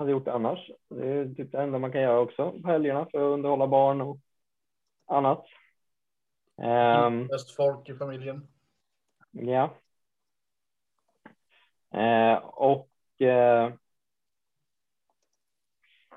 [0.00, 0.70] hade gjort annars.
[0.88, 4.00] Det är typ det enda man kan göra också på helgerna för att underhålla barn
[4.00, 4.18] och
[5.06, 5.46] annat.
[6.62, 8.48] Ehm, Bäst folk i familjen.
[9.30, 9.74] ja.
[11.92, 13.72] Eh, och eh,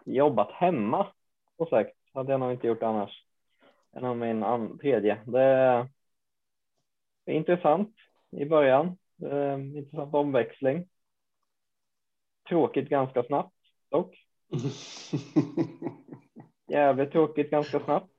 [0.05, 1.07] jobbat hemma
[1.55, 3.25] och sagt hade jag nog inte gjort annars.
[3.91, 5.21] En av min an- tredje.
[5.25, 5.87] Det är
[7.25, 7.95] intressant
[8.31, 8.97] i början.
[9.21, 10.89] Eh, intressant omväxling.
[12.49, 13.52] Tråkigt ganska snabbt
[13.93, 14.15] dock.
[16.67, 18.11] Jävligt tråkigt ganska snabbt.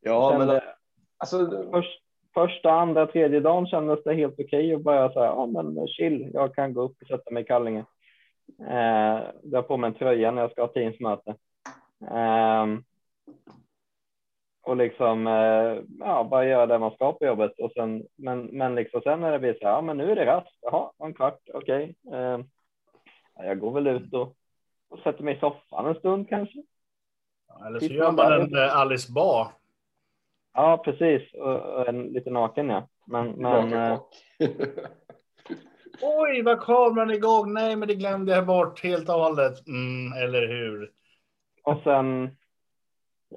[0.00, 0.74] ja, men Kände-
[1.16, 1.68] alltså.
[1.72, 2.02] först,
[2.34, 6.30] första, andra, tredje dagen kändes det helt okej och bara så här, ja men chill,
[6.34, 7.84] jag kan gå upp och sätta mig i kallingen.
[8.60, 11.34] Eh, dra på mig en tröja när jag ska ha teamsmöte.
[12.10, 12.66] Eh,
[14.62, 18.74] och liksom, eh, ja, bara göra det man ska på jobbet och sen, men, men
[18.74, 21.14] liksom sen när det blir så här, ja men nu är det rast, jaha, en
[21.14, 21.94] kvart, okej.
[22.12, 22.44] Eh, ja,
[23.36, 24.36] jag går väl ut och,
[24.88, 26.62] och sätter mig i soffan en stund kanske.
[27.48, 29.48] Ja, Eller så Titta gör man en eh, Alice Ba.
[30.54, 32.88] Ja, precis, och, och en lite naken ja.
[33.06, 34.00] Men, men eh,
[36.02, 37.52] Oj, var kameran igång?
[37.52, 39.66] Nej, men det glömde jag bort helt och hållet.
[39.66, 40.90] Mm, eller hur?
[41.62, 42.36] Och sen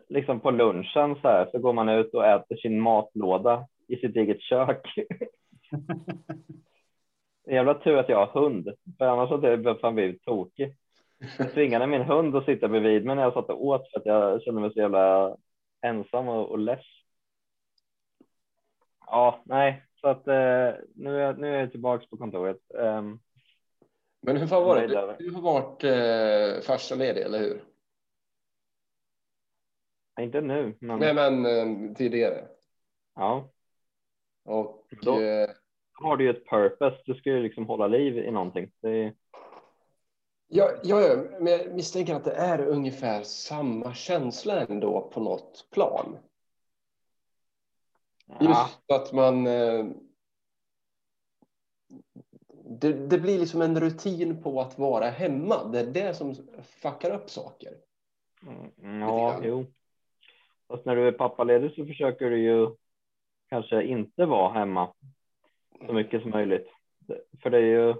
[0.09, 4.15] liksom på lunchen så här så går man ut och äter sin matlåda i sitt
[4.15, 4.87] eget kök.
[7.49, 10.75] Jävla tur att jag har hund, för annars hade jag fan blivit tokig.
[11.37, 14.05] Jag tvingade min hund att sitta bredvid mig när jag satt och åt för att
[14.05, 15.37] jag kände mig så jävla
[15.81, 16.85] ensam och, och less.
[19.05, 22.71] Ja, nej, så att eh, nu, är, nu är jag tillbaka på kontoret.
[22.79, 23.19] Ehm,
[24.21, 24.87] Men hur fan var det?
[24.87, 27.63] Du, du har varit eh, farsaledig, eller hur?
[30.21, 32.47] inte nu, men Nej, men eh, tidigare.
[33.15, 33.49] ja,
[34.45, 35.49] Och Då- eh,
[36.01, 37.01] har du ju ett purpose.
[37.05, 38.71] Du ska ju liksom hålla liv i någonting.
[38.81, 39.13] Är,
[40.47, 45.67] ja, ja, ja, men jag misstänker att det är ungefär samma känsla ändå på något
[45.71, 46.17] plan.
[48.25, 49.47] ja, Just att man...
[49.47, 49.85] Eh,
[52.71, 55.63] det, det blir liksom en rutin på att vara hemma.
[55.63, 57.73] Det är det som fuckar upp saker.
[58.81, 59.65] mm, ja, jo.
[60.67, 62.75] Fast när du är pappaledig så försöker du ju
[63.49, 64.93] kanske inte vara hemma
[65.87, 66.67] så mycket som möjligt.
[67.43, 67.95] För det är ju.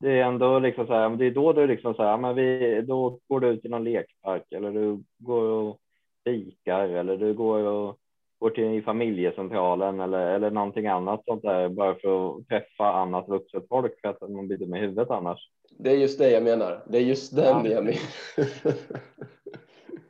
[0.00, 2.80] Det är ändå liksom så här, det är då du liksom så här, men vi,
[2.82, 5.78] då går du ut i någon lekpark eller du går och
[6.24, 7.98] fikar eller du går och
[8.38, 13.68] går till familjecentralen eller, eller någonting annat sånt där bara för att träffa annat vuxet
[13.68, 15.50] folk för att man blir i huvudet annars.
[15.78, 16.82] Det är just det jag menar.
[16.86, 17.70] Det är just den Ja.
[17.70, 18.00] jag menar.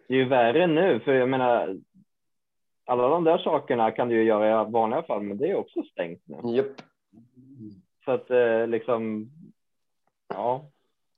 [0.09, 1.76] Det är ju värre nu, för jag menar.
[2.89, 5.82] Alla de där sakerna kan du ju göra i vanliga fall, men det är också
[5.82, 6.57] stängt nu.
[6.57, 6.66] Japp.
[8.05, 9.30] Så att eh, liksom.
[10.28, 10.70] Ja,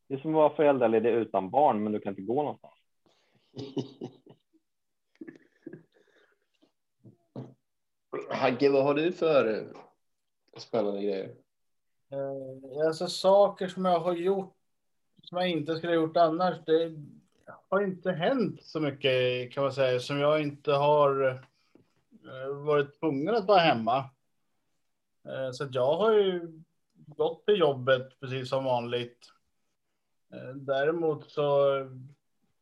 [0.09, 2.75] det är som att vara föräldraledig utan barn, men du kan inte gå någonstans.
[8.31, 9.63] Hagge, vad har du för eh,
[10.57, 11.35] spännande grejer?
[12.13, 14.55] Eh, Alltså saker som jag har gjort
[15.23, 16.57] som jag inte skulle ha gjort annars.
[16.67, 16.93] Det
[17.69, 21.45] har inte hänt så mycket kan man säga som jag inte har
[22.31, 23.99] Eh, varit tvungen att vara hemma.
[25.25, 26.63] Eh, så att jag har ju
[26.97, 29.19] gått till jobbet precis som vanligt.
[30.33, 31.71] Eh, däremot så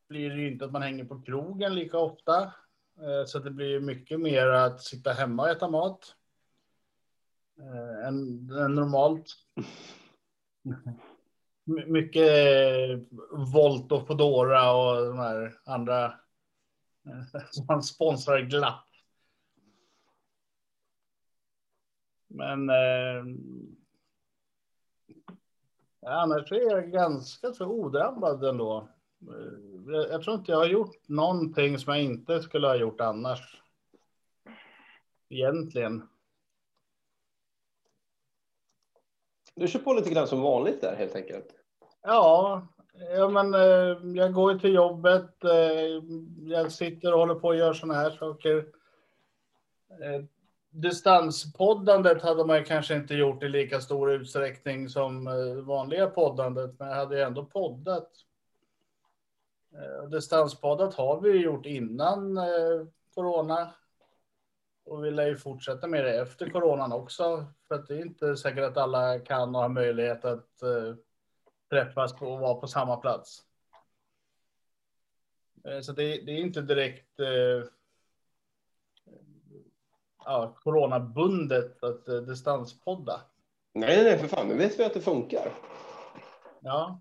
[0.08, 2.52] blir det ju inte att man hänger på krogen lika ofta.
[3.26, 6.14] Så att det blir mycket mer att sitta hemma och äta mat.
[8.04, 9.26] Än, än normalt.
[11.64, 12.28] Mycket
[13.30, 16.14] Volt och Foodora och de här andra
[17.50, 18.88] som man sponsrar glatt.
[22.28, 23.24] Men eh,
[26.06, 28.88] annars är jag ganska så odrabbad ändå.
[29.22, 33.62] Eh, Jag, tror inte jag har gjort någonting som jag inte skulle ha gjort annars.
[35.28, 36.08] Egentligen.
[39.54, 41.54] Du kör på lite grann som vanligt där helt enkelt.
[42.02, 42.66] Ja,
[43.16, 45.44] ja men eh, jag går ju till jobbet.
[45.44, 46.02] Eh,
[46.52, 48.66] jag sitter och håller på och gör såna här saker.
[49.90, 50.24] Eh,
[50.80, 56.88] distanspoddandet hade man kanske inte gjort i lika stor utsträckning som eh, vanliga poddandet, men
[56.88, 58.10] jag hade ju ändå poddat.
[59.74, 63.74] Eh, distanspoddat har vi gjort innan eh, corona.
[64.84, 67.46] Och vi lär ju fortsätta med det efter coronan också.
[67.68, 70.48] För att det är inte säkert att alla kan och har möjlighet att
[71.70, 73.42] träffas på och vara på samma plats.
[75.82, 77.68] Så det, det är inte direkt eh,
[80.28, 83.20] ja, coronabundet att eh, distanspodda.
[83.74, 84.48] Nej, nej, nej, för fan.
[84.48, 85.48] Nu vet vi att det funkar.
[86.60, 87.00] Ja,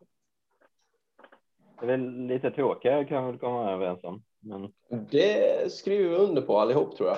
[1.80, 4.24] Det är väl lite tråkigare kan vi väl komma överens om.
[4.40, 4.74] Men
[5.12, 7.18] Det skriver vi under på allihop tror jag.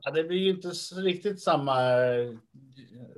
[0.00, 2.34] ja det blir ju inte riktigt samma eh,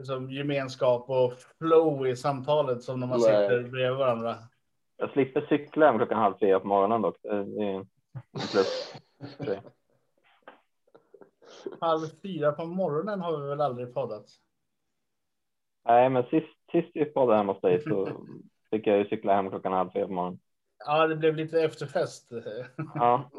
[0.05, 3.27] som gemenskap och flow i samtalet som när man Nej.
[3.29, 4.37] sitter bredvid varandra.
[4.97, 7.17] jag slipper cykla klockan halv fyra på morgonen dock.
[7.23, 7.87] Det det är en
[8.53, 8.95] plus.
[11.65, 14.25] Det- Halv fyra på morgonen har vi väl aldrig poddat?
[15.85, 18.09] Nej, men sist, sist vi poddade hemma hos dig så
[18.71, 20.41] fick jag ju cykla hem klockan halv fyra på morgonen.
[20.87, 22.33] Ja, det blev lite efterfest.
[22.95, 23.31] Ja,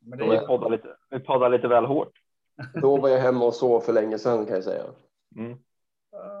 [0.00, 2.12] Men det vi poddade lite, vi poddade lite väl hårt.
[2.82, 4.84] Då var jag hemma och sov för länge sedan kan jag säga.
[5.36, 5.58] Mm.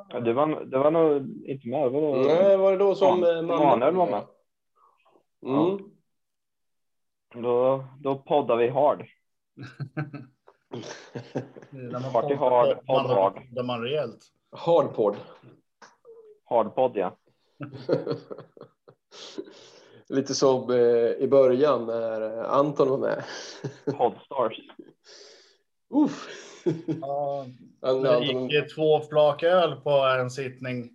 [0.08, 1.16] Ja, Du, var, du var nog
[1.46, 1.90] inte med.
[1.90, 2.34] Var det?
[2.34, 3.62] Nej, var det då som Ja, eh, mamma?
[3.62, 4.24] Emanuel var med.
[5.42, 5.90] Mm.
[7.34, 9.06] Då, då poddar vi hard.
[12.12, 13.34] Party hard, podd hard.
[13.34, 14.24] poddar man rejält.
[14.50, 15.16] Hardpod.
[16.44, 17.16] Hardpodd, ja.
[20.08, 20.78] Lite som eh,
[21.10, 23.24] i början när Anton var med.
[23.98, 24.60] Podstars.
[25.90, 26.28] Uff.
[27.00, 27.46] Ja,
[27.80, 30.90] det gick två flak öl på en sittning.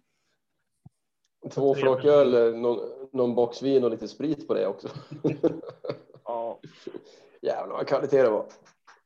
[1.52, 2.80] två flak öl, eh, någon,
[3.12, 4.88] någon box vin och lite sprit på det också.
[6.86, 6.92] Ja.
[7.50, 8.46] Jävlar vad kvalitet det var.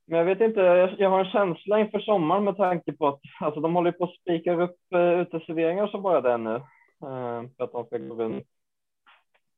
[0.05, 0.59] Men jag vet inte,
[0.97, 4.15] jag, har en känsla inför sommaren med tanke på att alltså, de håller på att
[4.15, 6.55] spika upp uh, uteserveringar som bara det nu.
[6.55, 8.47] eh, för att de ska gå runt.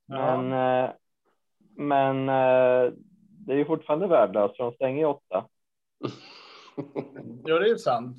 [0.05, 0.41] Ja.
[0.41, 0.51] Men,
[0.83, 0.91] eh,
[1.75, 2.93] men eh,
[3.45, 5.45] det är ju fortfarande värdelöst för de stänger ju åtta.
[7.45, 8.17] Jo, det är sant.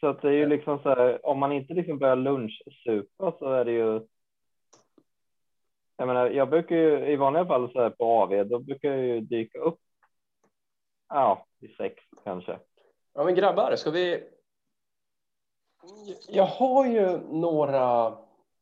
[0.00, 3.52] Så att det är ju liksom så här, om man inte liksom börjar lunchsupa så
[3.52, 4.00] är det ju.
[6.00, 9.06] Jag menar, jag brukar ju i vanliga fall så här på AV, då brukar jag
[9.06, 9.80] ju dyka upp.
[11.08, 12.58] Ja, i sex kanske.
[13.14, 14.28] Ja, men grabbar, ska vi...
[16.28, 18.18] Jag har ju några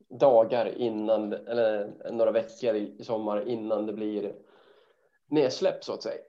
[0.09, 4.35] dagar innan, eller några veckor i sommar innan det blir
[5.27, 6.23] nedsläpp så att säga.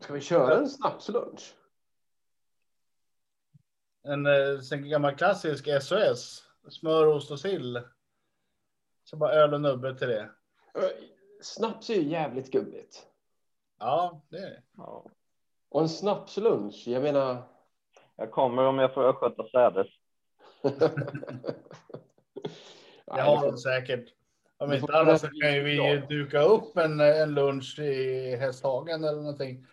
[0.00, 1.54] Ska vi köra en snapslunch?
[4.02, 6.42] En eh, sen gammal klassisk SOS.
[6.68, 7.82] Smör, ost och sill.
[9.10, 10.30] Så bara öl och nubbe till det.
[10.74, 10.88] Ö,
[11.42, 13.06] Snaps är ju jävligt gubbigt.
[13.78, 14.62] Ja, det är det.
[14.76, 15.04] Ja.
[15.68, 17.42] Och en snapslunch, jag menar...
[18.16, 19.86] Jag kommer om jag får östgöta sädes.
[23.06, 24.12] Det har de säkert.
[24.58, 29.20] Om inte annat så kan ju vi duka upp en, en lunch i Hästhagen eller
[29.20, 29.66] någonting.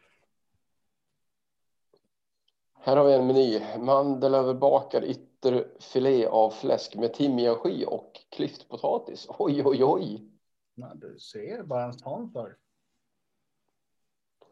[2.74, 3.62] Här har vi en meny.
[3.78, 5.04] Mandelöverbakad
[5.46, 9.28] ytterfilé av fläsk med timjansky och klyftpotatis.
[9.30, 10.30] Oj, oj, oj.
[10.76, 12.58] Men du ser bara en sån för.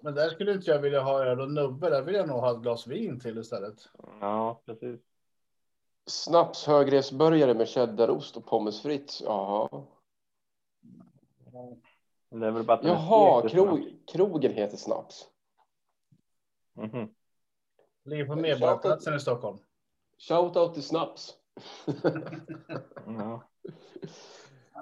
[0.02, 1.90] Men där skulle inte jag vilja ha öl och nubbe.
[1.90, 3.90] Där vill jag nog ha ett glas vin till istället.
[4.20, 5.02] Ja, precis.
[6.06, 9.22] Snaps högresburgare med cheddarost och pommes frites.
[9.22, 9.86] Jaha,
[12.30, 15.28] Det är väl bara Jaha krog, krogen heter Snaps.
[16.74, 17.14] Mhm.
[18.04, 19.58] Ligger på Medborgarplatsen i Stockholm.
[20.28, 21.34] Shout out till Snaps.
[23.06, 23.44] Ja.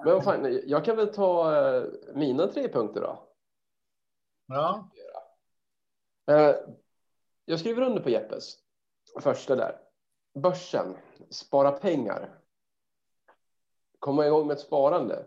[0.04, 1.84] Men vad fan, jag kan väl ta eh,
[2.14, 3.28] mina tre punkter då.
[4.46, 4.90] Ja,
[6.30, 6.56] Eh,
[7.44, 8.56] jag skriver under på Jeppes.
[9.20, 9.76] Första där.
[10.34, 10.96] Börsen.
[11.30, 12.38] Spara pengar.
[13.98, 15.24] Komma igång med ett sparande.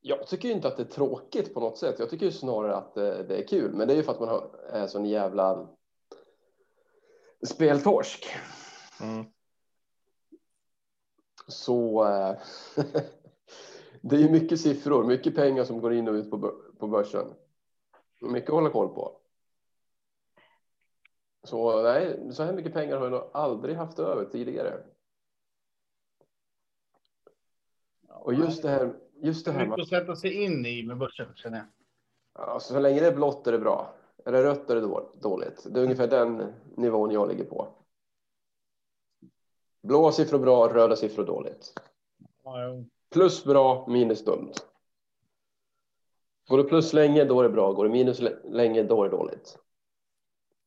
[0.00, 1.98] Jag tycker inte att det är tråkigt på något sätt.
[1.98, 3.74] Jag tycker ju snarare att det, är kul.
[3.74, 5.68] Men det är ju för att man har, är sån jävla
[7.46, 8.26] speltorsk.
[9.00, 9.24] Mm.
[11.48, 12.36] Så eh,
[14.00, 17.26] det är mycket siffror, mycket pengar som går in och ut på, bör- på börsen.
[18.20, 19.20] Mycket att hålla koll på.
[21.44, 24.82] Så nej, så här mycket pengar har jag nog aldrig haft över tidigare.
[28.08, 30.82] Och just det här, just det det är här mycket att sätta sig in i
[30.82, 32.48] med börsen känner jag.
[32.48, 33.94] alltså, så länge det är blått är det bra.
[34.24, 35.66] Är det rött är det då- dåligt.
[35.70, 37.68] Det är ungefär den nivån jag ligger på.
[39.82, 41.72] Blåa siffror bra, röda siffror dåligt.
[43.12, 44.52] Plus bra, minus dumt.
[46.48, 47.72] Går det plus länge, då är det bra.
[47.72, 49.58] Går det minus lä- länge, då är det dåligt.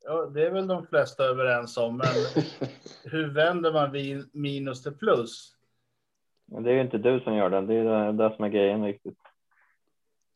[0.03, 2.07] Ja, det är väl de flesta överens om, men
[3.03, 5.55] hur vänder man vin- minus till plus?
[6.45, 7.67] Men det är ju inte du som gör den.
[7.67, 9.17] Det är det, det som är grejen riktigt.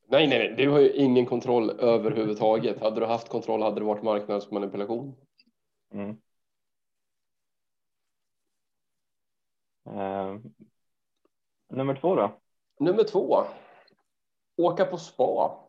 [0.08, 2.80] nej, nej, nej, du har ju ingen kontroll överhuvudtaget.
[2.82, 5.16] Hade du haft kontroll hade det varit marknadsmanipulation.
[5.94, 6.18] Mm.
[9.86, 10.40] Eh,
[11.70, 12.40] nummer två då?
[12.80, 13.44] Nummer två.
[14.58, 15.62] Åka på spa.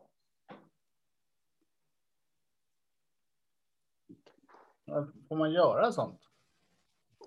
[5.27, 6.21] Får man göra sånt?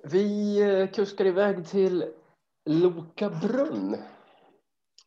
[0.04, 2.12] Vi eh, kuskar iväg till
[2.64, 3.96] Loka brunn.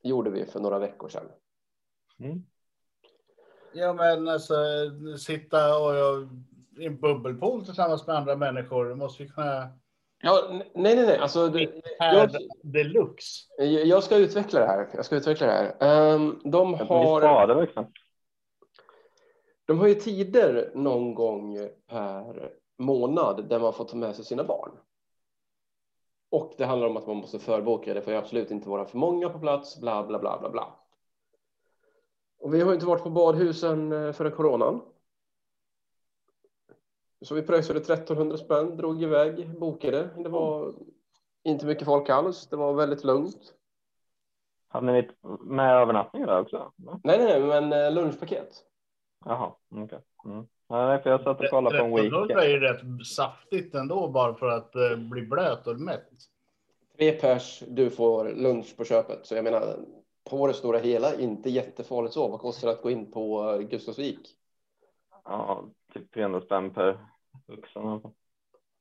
[0.04, 1.32] Gjorde vi för några veckor sedan.
[2.20, 2.46] Mm.
[3.74, 4.56] Ja, men alltså
[5.18, 5.94] sitta och
[6.78, 8.86] i en bubbelpool tillsammans med andra människor.
[8.86, 9.80] Det måste ju kunna...
[10.26, 11.18] Ja, nej, nej, nej.
[11.18, 12.30] Alltså, det, Här jag,
[12.62, 13.64] deluxe.
[13.64, 14.90] jag ska utveckla det här.
[14.94, 15.76] Jag ska utveckla det här.
[15.80, 17.62] Ehm, de har...
[17.62, 17.86] liksom.
[19.66, 24.44] De har ju tider någon gång per månad där man får ta med sig sina
[24.44, 24.72] barn.
[26.32, 27.94] Och det handlar om att man måste förboka.
[27.94, 29.80] Det får ju absolut inte vara för många på plats.
[29.80, 30.80] Bla, bla, bla, bla, bla.
[32.40, 34.82] Och vi har ju inte varit på badhusen eh, före coronan.
[37.24, 40.10] Så vi pröjsade 1300 spänn, drog iväg, bokade.
[40.18, 40.74] Det var
[41.44, 42.48] inte mycket folk alls.
[42.48, 43.54] Det var väldigt lugnt.
[44.68, 45.10] Hade ni
[45.42, 46.72] med övernattning där också?
[46.76, 48.50] Nej, nej, nej, men eh, lunchpaket.
[49.26, 50.00] Jaha, okej.
[50.26, 50.46] Mm.
[50.68, 52.40] Ja, nej, för jag satt och kollade på en 1300 weekend.
[52.40, 56.10] är ju rätt saftigt ändå bara för att eh, bli blöt och mätt.
[56.98, 59.26] Tre pers, du får lunch på köpet.
[59.26, 59.76] Så jag menar,
[60.30, 62.28] på det stora hela inte jättefarligt så.
[62.28, 64.30] Vad kostar det att gå in på eh, Gustavsvik?
[65.24, 65.64] Ja,
[65.94, 67.13] typ 300 spänn per
[67.48, 68.02] vuxen.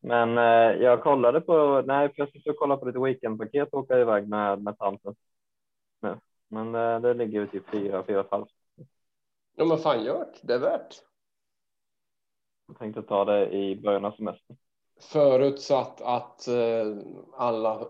[0.01, 4.29] Men eh, jag kollade på, nej, jag skulle kolla på lite weekendpaket och åka iväg
[4.29, 5.15] med, med tanten.
[6.01, 8.51] Men, men eh, det ligger ju typ fyra, fyra och halvt.
[9.57, 10.41] Ja, men fan gjort.
[10.43, 11.03] Det är värt.
[12.67, 14.57] Jag tänkte ta det i början av semestern.
[15.01, 16.97] Förutsatt att eh,
[17.33, 17.89] alla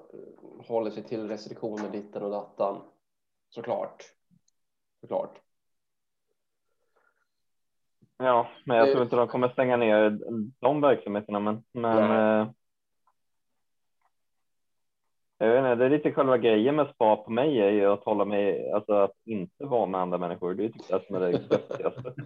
[0.66, 2.82] håller sig till restriktioner ditten och dattan.
[3.48, 4.04] Såklart.
[5.00, 5.40] Såklart.
[8.18, 10.18] Ja, men jag tror inte de kommer stänga ner
[10.60, 11.40] de verksamheterna.
[11.40, 12.48] Men, men eh,
[15.38, 18.04] jag vet inte, det är lite själva grejen med spa på mig är ju att
[18.04, 20.54] hålla mig, alltså att inte vara med andra människor.
[20.54, 22.14] Det är typ det som är det göttigaste.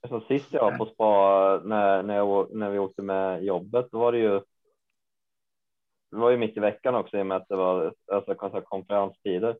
[0.00, 3.98] Alltså, sist jag var på spa när, när, jag, när vi åkte med jobbet, då
[3.98, 4.40] var det ju.
[6.10, 8.62] Det var ju mitt i veckan också i och med att det var alltså, kon-
[8.62, 9.56] konferenstider.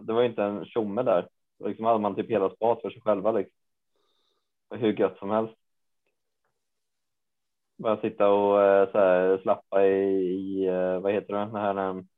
[0.00, 1.28] Det var ju inte en tjomme där.
[1.64, 3.56] Liksom hade man typ hela spat för sig själva liksom.
[4.70, 5.54] Hur gött som helst.
[7.76, 11.90] Bara sitta och eh, så här, slappa i, i eh, vad heter det, den här,
[11.90, 12.08] um,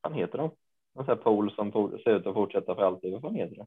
[0.00, 0.50] vad heter de?
[0.94, 3.12] En sån här pool som ser ut att fortsätta för alltid.
[3.12, 3.66] Vad fan heter det?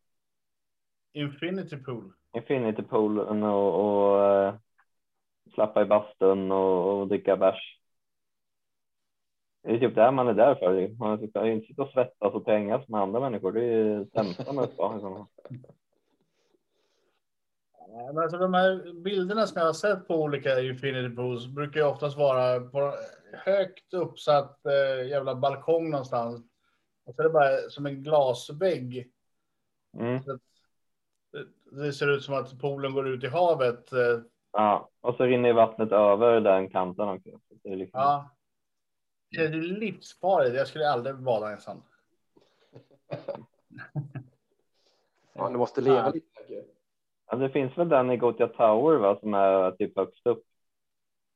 [1.19, 2.13] Infinity Pool.
[2.33, 4.55] Infinity poolen och, och eh,
[5.53, 7.79] slappa i bastun och, och dricka bärs.
[9.63, 10.97] Det är typ det man är där för.
[10.99, 13.51] Man ska inte sitta och svettas och trängas med andra människor.
[13.51, 15.27] Det är ju sämsta med spa.
[17.89, 21.79] Ja, men Alltså de här bilderna som jag har sett på olika Infinity Pools brukar
[21.79, 22.93] ju oftast vara på
[23.33, 26.41] högt uppsatt eh, jävla balkong någonstans.
[27.05, 29.11] Och så är det bara som en glasvägg.
[29.97, 30.23] Mm.
[30.23, 30.39] Det-
[31.71, 33.91] Det ser ut som att poolen går ut i havet.
[33.93, 34.19] eh,
[34.51, 37.29] Ja, och så rinner vattnet över den kanten också.
[37.29, 38.29] Så Det är liksom, Ja.
[39.31, 40.55] Det är livsfarligt.
[40.55, 41.83] Jag skulle aldrig bada i en sån.
[45.33, 46.26] Ja, du måste leva lite.
[47.29, 50.43] Ja, det finns väl den i Gothia Tower va, som är typ högst upp.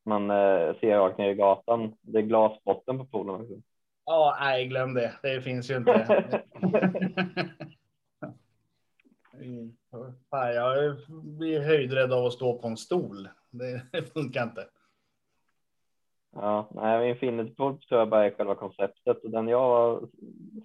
[0.06, 1.94] Man eh, ser rakt ner i gatan.
[2.02, 3.54] Det är glasbotten på poolen också.
[4.06, 5.14] Ja, nej, glöm det.
[5.24, 6.44] Det finns ju inte.
[10.30, 13.30] Fan, jag blir höjdrädd av att stå på en stol.
[13.50, 14.68] Det, det funkar inte.
[16.32, 19.24] Ja, nej, Infinity Pool tror jag bara är själva konceptet.
[19.24, 20.10] Och den jag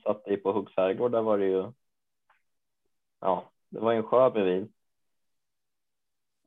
[0.03, 1.72] satt i på Huggs herrgård, där var det ju.
[3.20, 4.72] Ja, det var ju en sjö bredvid.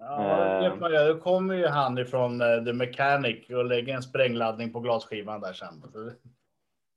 [0.01, 0.69] Ja, Eh.
[0.71, 4.73] vet man, ja, då kommer ju han ifrån eh, The Mechanic och lägger en sprängladdning
[4.73, 5.83] på glasskivan där sen.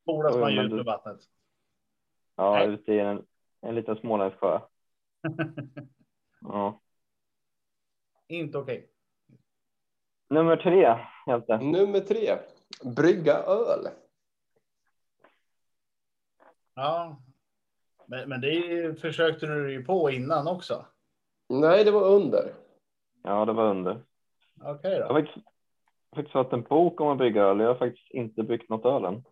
[0.02, 1.20] Spolas man ju ut med vattnet.
[2.36, 2.68] Ja, Nej.
[2.68, 3.26] ute i en,
[3.60, 4.60] en liten småländsk sjö.
[6.40, 6.80] Ja.
[8.28, 8.88] inte okej.
[10.28, 11.56] Nummer tre, Hjälte.
[11.58, 12.36] Nummer tre.
[12.96, 13.88] Brygga öl.
[16.74, 17.16] Ja.
[18.06, 20.86] Men, men det försökte du ju på innan också.
[21.48, 22.54] Nej, det var under.
[23.22, 24.00] Ja, det var under.
[24.64, 25.06] Okej Jag då.
[25.14, 25.46] har faktiskt,
[26.10, 27.60] jag har faktiskt fått en bok om att brygga öl.
[27.60, 29.24] Jag har faktiskt inte bryggt något öl än.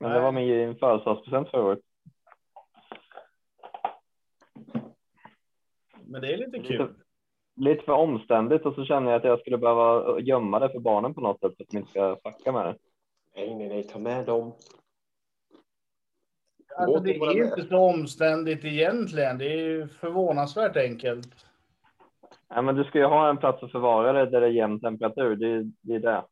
[0.00, 0.22] Men det Nej.
[0.22, 1.80] var min födelsedagspresent förra året.
[6.04, 6.94] Men det är lite Lite, kul.
[7.56, 11.14] lite för omständigt och så känner jag att jag skulle behöva gömma det för barnen
[11.14, 12.76] på något sätt för att de inte ska fucka med det.
[13.34, 14.52] Nej, nej, nej, ta med dem.
[16.78, 19.38] Alltså, det är inte så omständigt egentligen.
[19.38, 21.46] Det är ju förvånansvärt enkelt.
[22.50, 24.80] Nej, men du ska ju ha en plats att förvara det där det är jämn
[24.80, 25.36] temperatur.
[25.36, 25.94] Det är det.
[25.94, 26.24] Är det.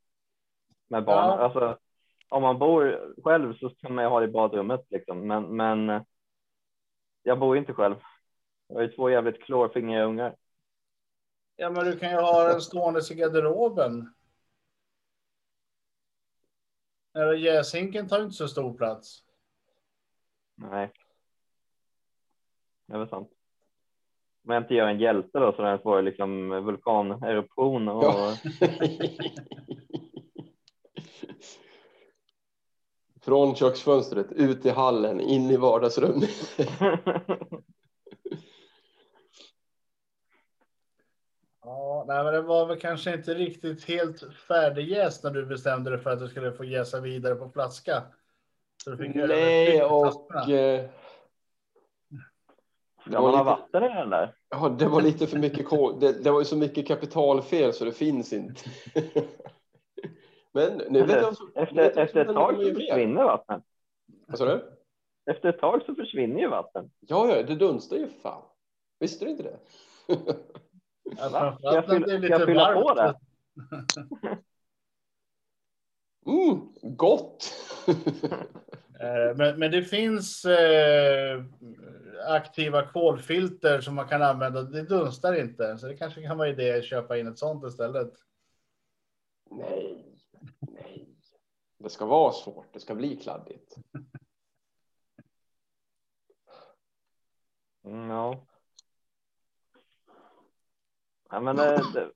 [0.89, 1.39] Med barn.
[1.39, 1.45] Ja.
[1.45, 1.79] Alltså,
[2.29, 5.27] om man bor själv så kan man ju ha det i badrummet liksom.
[5.27, 6.05] Men, men
[7.23, 7.95] jag bor ju inte själv.
[8.69, 10.37] Jag har ju två jävligt klåfingriga ungar.
[11.57, 14.15] Ja, men du kan ju ha den stående i garderoben.
[17.13, 19.26] Ja, Jäshinken tar ju inte så stor plats.
[20.57, 20.93] Nej.
[22.87, 23.31] Det är väl sant.
[24.45, 28.37] Om jag inte gör en hjälte då så den får liksom vulkaneruption och Ja.
[33.21, 36.59] Från köksfönstret, ut i hallen, in i vardagsrummet.
[41.67, 45.99] Ja, nej, men det var väl kanske inte riktigt helt färdigjäst när du bestämde dig
[45.99, 48.03] för att du skulle få jäsa vidare på flaska.
[48.87, 50.32] Så du fick Nej, och...
[50.51, 50.84] Eh,
[53.05, 54.34] det, var vatten i den där?
[54.49, 55.70] ja, det var lite för mycket.
[56.01, 58.61] Det, det var ju så mycket kapitalfel så det finns inte.
[60.53, 61.34] Men nu vet jag...
[61.55, 63.62] Efter, vet jag efter ett tag så försvinner vattnet.
[64.26, 64.72] Vad sa du?
[65.30, 66.91] Efter ett tag så försvinner ju vatten.
[67.01, 68.43] Ja, ja, det dunstar ju fan.
[69.01, 69.59] Visste du inte det?
[71.18, 73.16] Ja, Ska jag det fylla- ska jag fylla på varmt.
[76.27, 77.55] Mm, gott!
[79.01, 81.45] Eh, Men, men det finns eh,
[82.29, 84.62] aktiva kolfilter som man kan använda.
[84.62, 88.12] Det dunstar inte, så det kanske kan vara idé att köpa in ett sånt istället.
[89.51, 90.16] nej,
[90.61, 91.09] nej.
[91.79, 92.72] Det ska vara svårt.
[92.72, 93.77] Det ska bli kladdigt.
[97.85, 98.47] Mm, ja.
[101.31, 102.11] Ja, men det, det,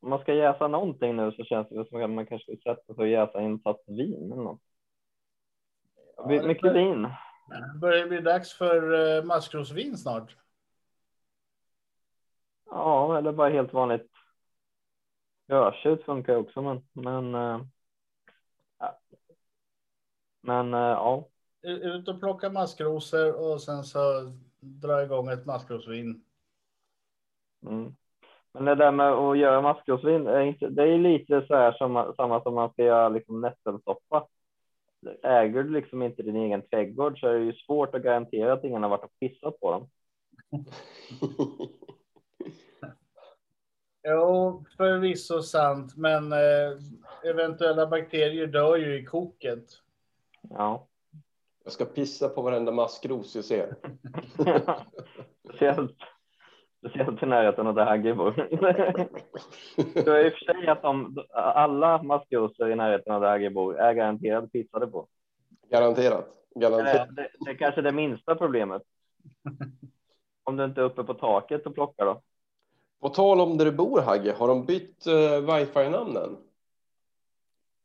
[0.00, 3.02] man ska jäsa någonting nu så känns det som att man kanske ska sätta sig
[3.02, 4.60] och jäsa in fast vin eller något.
[6.16, 7.08] Ja, My- det Mycket bör- vin.
[7.80, 10.36] börjar bli dags för uh, maskrosvin snart.
[12.70, 14.10] Ja, eller bara helt vanligt.
[15.46, 17.34] Rödtjut funkar också, men men.
[17.34, 17.60] eh,
[18.78, 18.98] ja.
[20.40, 21.28] Men eh, ja,
[21.62, 26.24] Ut och plocka maskrosor och sen så dra igång ett maskrosvin.
[27.66, 27.94] Mm.
[28.60, 32.14] Men det där med att göra maskrosvin, är inte, det är lite så här som,
[32.16, 34.26] samma som man ska göra liksom nässelsoppa.
[35.22, 38.64] Äger du liksom inte din egen trädgård så är det ju svårt att garantera att
[38.64, 39.88] ingen har varit och pissat på dem.
[44.10, 46.78] Jo, förvisso sant, men eh,
[47.24, 49.64] eventuella bakterier dör ju i koket.
[50.50, 50.86] Ja,
[51.64, 53.76] Jag ska pissa på varenda maskros jag ser.
[55.44, 55.96] speciellt,
[56.78, 58.32] speciellt i närheten av där Hagge bor.
[60.04, 63.78] Så i och för sig att de, alla maskrosor i närheten av där Hagge bor
[63.78, 65.06] är garanterat pissade på.
[65.70, 66.26] Garanterat.
[66.54, 67.16] Det, Garanterat.
[67.16, 68.82] det, det är kanske det minsta problemet.
[70.44, 72.22] Om du inte är uppe på taket och plockar då.
[73.00, 76.36] På tal om där du bor Hagge, har de bytt uh, wifi-namnen?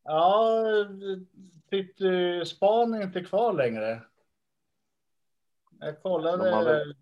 [0.03, 0.63] Ja,
[1.69, 4.01] typ eh, span är inte kvar längre.
[5.79, 6.93] Jag kollade.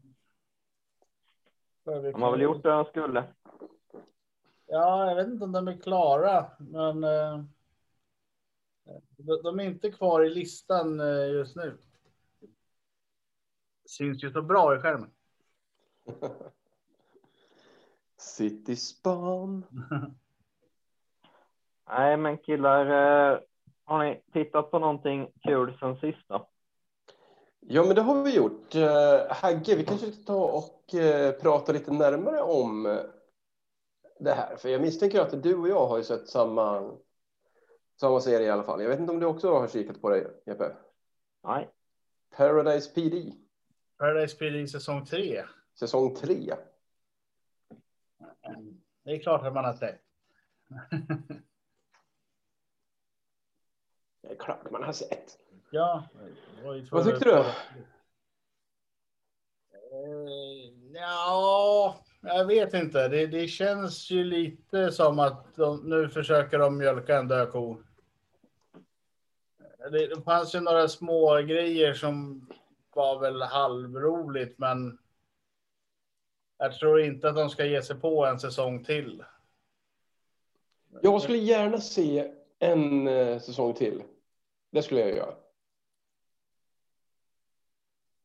[1.84, 3.24] De har väl- gjort det de skulle.
[4.68, 7.44] Ja, jag vet inte om de är klara, men eh,
[9.18, 11.78] de, de är inte kvar i listan eh, just nu.
[13.86, 15.12] Syns ju så bra i skärmen.
[18.18, 19.66] City Span.
[21.88, 23.40] Nej, men killar, eh,
[23.84, 26.48] har ni tittat på någonting kul sen sist då?
[27.74, 28.76] Ja, men det har vi gjort.
[28.76, 33.00] Uh, Hagge, vi kanske ska ta och eh, prata lite närmare om eh,
[34.20, 34.56] det här.
[34.56, 36.98] För jag misstänker att du och jag har ju sett samma,
[38.00, 38.82] samma serie i alla fall.
[38.82, 40.76] Jag vet inte om du också har kikat på det, Jeppe?
[41.44, 41.70] Nej,
[42.38, 43.34] Paradise PD,
[43.98, 45.44] Paradise PD säsong 3.
[45.80, 46.56] säsong 3.
[49.04, 50.02] Det är klart att man har sett.
[54.22, 55.38] Det är klart man har sett.
[55.72, 56.04] Ja.
[56.92, 57.36] Vad tyckte du?
[57.36, 57.46] Eh,
[60.94, 63.08] Ja, jag vet inte.
[63.08, 67.78] Det, det känns ju lite som att de, nu försöker de mjölka en död ko.
[69.92, 72.48] Det, det fanns ju några små grejer som
[72.94, 74.98] var väl halvroligt, men
[76.58, 79.24] jag tror inte att de ska ge sig på en säsong till.
[81.02, 84.04] Jag skulle gärna se en eh, säsong till.
[84.72, 85.34] Det skulle jag göra.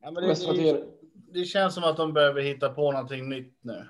[0.06, 0.84] Ja, men det, det,
[1.32, 3.86] det, känns som att de behöver hitta på någonting nytt nu.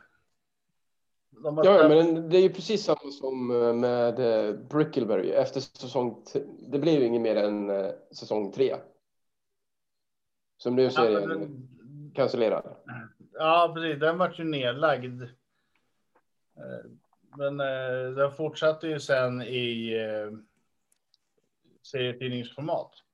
[1.45, 5.31] Har ja, men det är ju precis samma som eh, med eh, Brickleberry.
[5.31, 6.25] Efter säsong...
[6.69, 8.77] Det blev ju inget mer än eh, säsong tre.
[10.57, 12.77] Så blev Ja, men serien den- cancellerad.
[13.33, 14.01] Ja, precis.
[14.01, 15.23] Den vart ju nedlagd.
[17.37, 17.57] Men
[18.17, 19.95] den fortsatte ju sen i
[21.83, 23.06] serietidningsformat.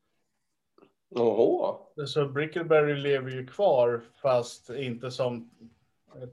[1.14, 1.78] Jaha.
[2.06, 5.50] Så Brickleberry lever ju kvar fast inte som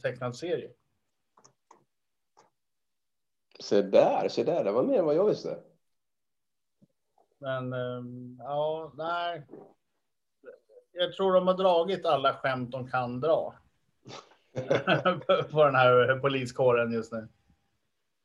[0.01, 0.71] tecknad serie.
[3.59, 4.63] Se där, se där.
[4.63, 5.59] Det var mer än vad jag visste.
[7.37, 8.03] Men eh,
[8.39, 9.47] ja, nej.
[10.91, 13.55] Jag tror de har dragit alla skämt de kan dra.
[15.51, 17.27] på den här poliskåren just nu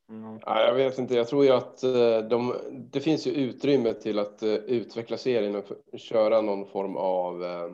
[0.09, 0.41] mm.
[0.47, 1.15] Ja, jag vet inte.
[1.15, 5.57] Jag tror ju att eh, de, det finns ju utrymme till att eh, utveckla serien
[5.93, 7.45] och köra någon form av...
[7.45, 7.73] Eh,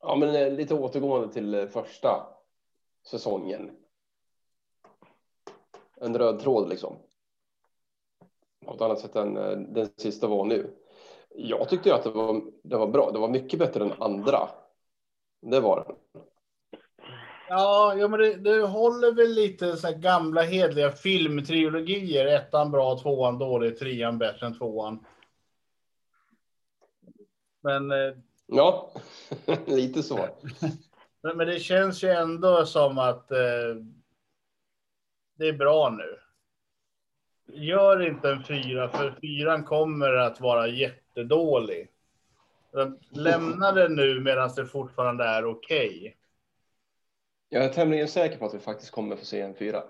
[0.00, 2.26] ja, men lite återgående till första
[3.06, 3.70] säsongen.
[6.00, 6.96] En röd tråd liksom.
[8.66, 9.34] På ett annat sätt än
[9.72, 10.74] den sista var nu.
[11.34, 13.10] Jag tyckte ju att det var, det var bra.
[13.10, 14.48] Det var mycket bättre än andra.
[15.40, 16.22] Det var den.
[17.48, 22.26] Ja, ja men det, det håller väl lite så gamla hedliga filmtrilogier.
[22.26, 25.04] Ettan bra, tvåan dålig, trean bättre än tvåan.
[27.60, 28.14] Men, eh,
[28.50, 28.90] Ja,
[29.66, 30.28] lite så.
[31.22, 33.76] men, men det känns ju ändå som att eh,
[35.38, 36.18] det är bra nu.
[37.52, 41.88] Gör inte en fyra, för fyran kommer att vara jättedålig.
[43.10, 46.17] Lämna det nu medan det fortfarande är okej.
[47.48, 49.82] Jag är tämligen säker på att vi faktiskt kommer få se en fyra.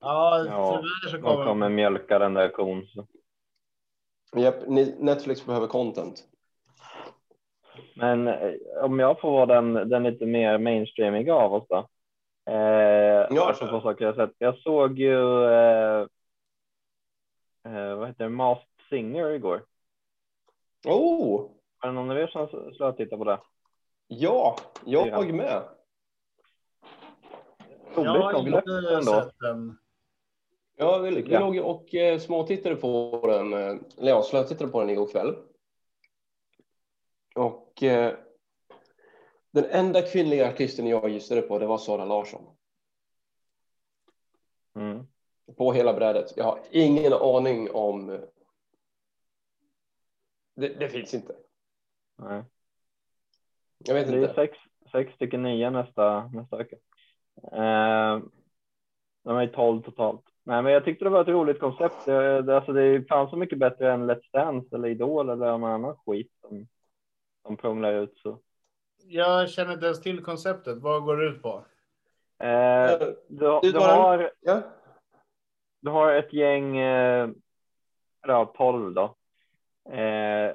[0.00, 1.44] Ja, Ja, tyvärr så De kommer...
[1.44, 2.82] kommer mjölka den där kon.
[4.36, 6.24] Japp, Netflix behöver content.
[7.96, 8.52] Men eh,
[8.82, 11.88] om jag får vara den, den lite mer mainstreamiga av oss då.
[12.52, 14.30] Eh, Ja, på saker jag sett.
[14.38, 16.06] Jag såg ju, eh,
[17.66, 19.64] eh, vad heter det, Masked Singer igår.
[20.86, 21.50] Oh,
[21.82, 23.38] Var det någon av er som slöt och tittade på det?
[24.06, 25.22] ja, jag Ja.
[25.22, 25.62] med.
[27.96, 29.22] Roligt Jag har inte ändå.
[29.22, 29.78] sett den.
[30.76, 31.40] Ja, vi, vi Ja.
[31.40, 33.58] låg och eh, småtittade på den, eh,
[33.98, 35.36] eller ja, slötittade på den igår kväll.
[37.34, 38.14] Och eh,
[39.50, 42.56] den enda kvinnliga artisten jag gissade på, det var Sara Larsson.
[44.76, 45.06] Mm.
[45.56, 46.36] På hela brädet.
[46.36, 48.06] Jag har ingen aning om...
[50.56, 51.36] Det, det finns inte.
[52.16, 52.44] Nej.
[53.78, 54.34] Jag vet Det är inte.
[54.34, 54.58] sex,
[54.92, 56.76] sex stycken nya nästa, nästa vecka.
[57.42, 58.18] Eh,
[59.24, 60.22] de är tolv totalt.
[60.46, 62.04] Nej, men jag tyckte det var ett roligt koncept.
[62.06, 65.64] Det, det, alltså det fanns så mycket bättre än Let's Dance eller Idol eller någon
[65.70, 66.66] annan skit som,
[67.46, 68.18] som prånglar ut.
[68.18, 68.38] Så.
[69.06, 70.78] Jag känner inte ens till konceptet.
[70.78, 71.64] Vad går det ut på?
[72.38, 74.62] Eh, du, du du, har, Ja.
[75.80, 77.28] du har ett gäng, eh,
[78.26, 79.16] ja, tolv då.
[79.92, 80.54] Eh,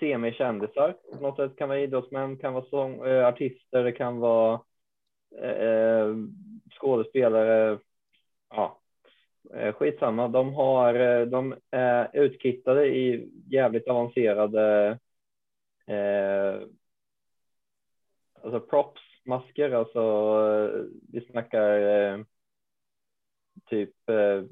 [0.00, 0.96] semikändisar.
[1.12, 4.60] På något sätt kan vara idrottsmän, kan vara sång, eh, artister, det kan vara
[5.38, 6.14] eh,
[6.70, 7.78] skådespelare.
[8.50, 8.80] Ja,
[9.54, 10.28] eh, skitsamma.
[10.28, 14.98] De har, eh, de är utkittade i jävligt avancerade
[15.86, 16.60] eh,
[18.42, 20.00] alltså props, masker, alltså
[20.74, 22.24] eh, vi snackar eh,
[23.66, 24.42] typ eh,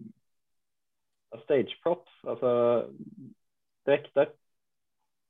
[1.42, 2.84] stage props, alltså
[3.84, 4.32] dräkter,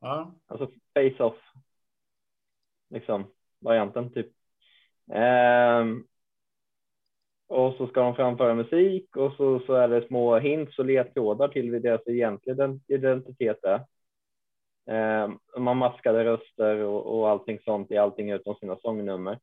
[0.01, 0.35] Ja.
[0.47, 1.39] alltså face-off,
[2.89, 3.27] liksom
[3.59, 4.33] varianten typ.
[5.13, 6.05] Ehm,
[7.47, 11.49] och så ska de framföra musik och så, så är det små hints och ledtrådar
[11.49, 13.81] till vad deras egentliga identitet är.
[14.87, 19.39] Ehm, man maskade röster och, och allting sånt i allting utom sina sångnummer.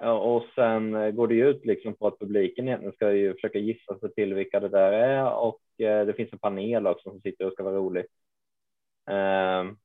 [0.00, 3.58] Och sen eh, går det ju ut liksom på att publiken egentligen ska ju försöka
[3.58, 7.20] gissa sig till vilka det där är och eh, det finns en panel också som
[7.20, 8.04] sitter och ska vara rolig.
[9.06, 9.76] Ehm,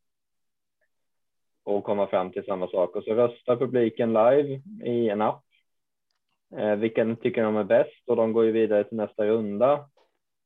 [1.67, 5.43] och komma fram till samma sak och så röstar publiken live i en app.
[6.55, 9.89] Eh, vilken tycker de är bäst och de går ju vidare till nästa runda.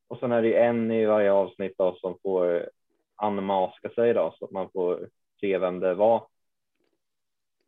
[0.07, 2.69] Och sen är det en i varje avsnitt då som får
[3.15, 5.09] anmaska sig då så att man får
[5.39, 6.27] se vem det var.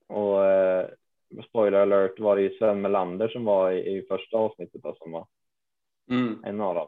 [0.08, 0.88] Och eh,
[1.50, 5.12] spoiler alert var det ju Sven Melander som var i, i första avsnittet då, som
[5.12, 5.28] var
[6.10, 6.44] Mm.
[6.46, 6.88] en av dem.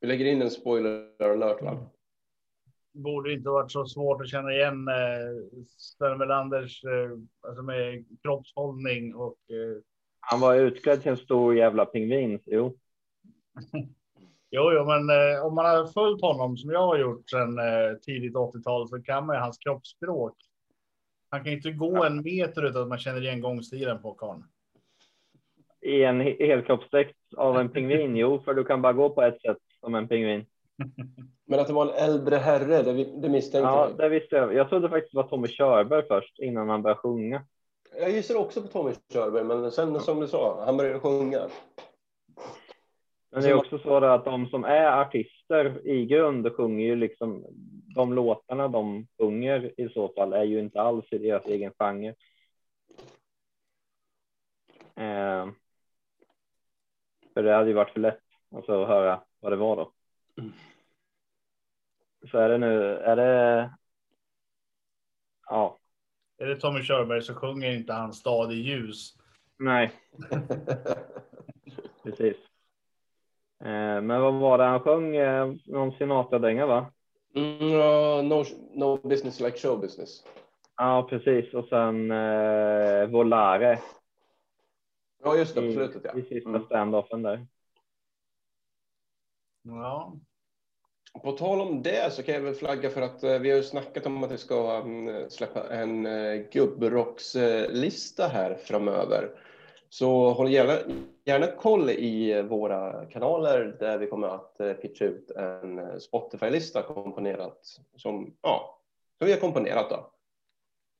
[0.00, 1.78] Vi lägger in en spoiler alert, va?
[2.94, 7.10] Borde inte varit så svårt att känna igen eh, Sven Melanders eh,
[7.48, 9.82] alltså med kroppshållning och eh,
[10.20, 12.40] Han var utklädd till en stor jävla pingvin.
[12.46, 12.78] Jo,
[14.50, 17.94] Jo, jo, men eh, om man har följt honom som jag har gjort sedan eh,
[18.02, 20.36] tidigt 80-tal så kan man ju hans kroppsspråk.
[21.30, 24.44] Han kan inte gå en meter utan att man känner igen gångstilen på karln.
[25.82, 28.16] i en he- helkroppsdräkt av en pingvin.
[28.16, 30.46] Jo, för du kan bara gå på ett sätt som en pingvin.
[31.46, 33.98] Men att det var en äldre herre, det, vi- det misstänkte Ja, jag.
[33.98, 34.54] det visste jag.
[34.54, 37.42] Jag trodde faktiskt det var Tommy Körberg först innan han började sjunga.
[37.98, 41.48] Jag gissar också på Tommy Körberg, men sen som du sa, han började sjunga.
[43.30, 47.44] Men det är också så att de som är artister i grund sjunger ju liksom
[47.94, 52.14] de låtarna de sjunger i så fall är ju inte alls i deras egen genre.
[54.96, 55.48] Eh,
[57.34, 58.20] för det hade ju varit för lätt
[58.56, 59.92] alltså, att höra vad det var då.
[62.30, 63.70] Så är det nu, är det.
[65.50, 65.78] Ja,
[66.38, 69.14] Är det Tommy Körberg så sjunger inte han Stad i ljus.
[69.58, 69.92] nej,
[72.02, 72.36] precis.
[73.64, 75.16] Eh, men vad var det han sjöng?
[75.16, 76.92] Eh, någon Sinatra-dänga va?
[77.34, 80.24] Mm, no, no business like show business.
[80.76, 81.54] Ja, precis.
[81.54, 83.78] Och sen eh, Volare
[85.22, 86.18] Ja, just det, på i, slutet ja.
[86.18, 86.64] i sista Mm.
[86.64, 87.46] standoffen där.
[89.64, 90.16] Ja,
[91.22, 93.62] På tal om det så kan jag väl flagga för att eh, vi har ju
[93.62, 99.30] snackat om att vi ska mm, släppa en eh, gubbrockslista här framöver.
[99.88, 100.94] Så håll gärna,
[101.24, 107.58] gärna koll i våra kanaler där vi kommer att eh, pitcha ut en Spotify-lista komponerat
[107.96, 108.80] som, ja,
[109.18, 110.10] som vi har komponerat då.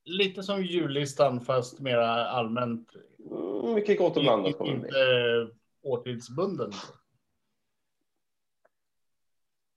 [0.05, 2.89] lite som jullistan fast mera allmänt.
[3.31, 5.89] Mm, mycket gott och blandat kommer det Inte bli.
[5.91, 6.71] årtidsbunden.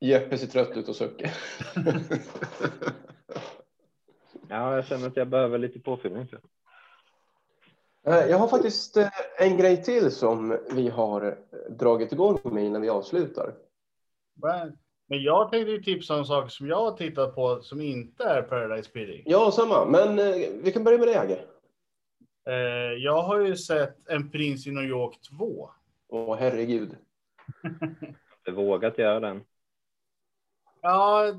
[0.01, 1.31] Jeppe ser trött ut och suckar.
[4.51, 6.29] Ja, jag känner att jag behöver lite påfyllning.
[6.31, 6.41] jag.
[8.15, 12.65] Eh, Jag har faktiskt eh, en grej till som vi har eh, dragit igång med
[12.65, 13.55] innan vi avslutar.
[15.07, 18.43] Men jag tänkte ju tipsa om saker som jag har tittat på som inte är
[18.43, 19.23] Paradise PD.
[19.27, 19.85] Ja, samma.
[19.85, 20.17] Men
[20.63, 21.39] vi kan börja med det, Agge.
[22.99, 25.71] Jag har ju sett En prins i New York 2.
[26.09, 26.97] Åh, herregud.
[28.45, 29.41] Jag har vågat göra den.
[30.89, 31.35] Ja,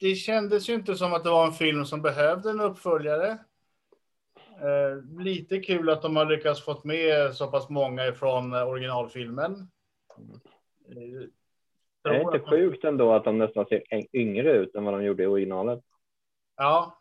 [0.00, 3.38] det kändes ju inte som att det var en film som behövde en uppföljare.
[4.60, 9.52] Eh, lite kul att de har lyckats fått med så pass många ifrån eh, originalfilmen.
[10.88, 11.28] Eh,
[12.02, 13.82] Det är inte sjukt ändå att de nästan ser
[14.16, 15.84] yngre ut än vad de gjorde i originalet.
[16.56, 16.98] Ja.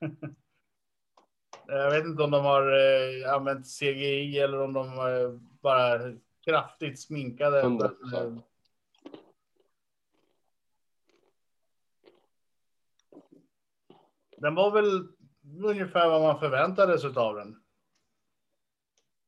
[1.66, 5.98] Jag vet inte om de har eh, använt CGI eller om de eh, bara
[6.44, 7.62] kraftigt sminkade.
[7.62, 8.42] 100%.
[14.36, 15.08] Den var väl
[15.64, 17.56] ungefär vad man förväntade sig av den.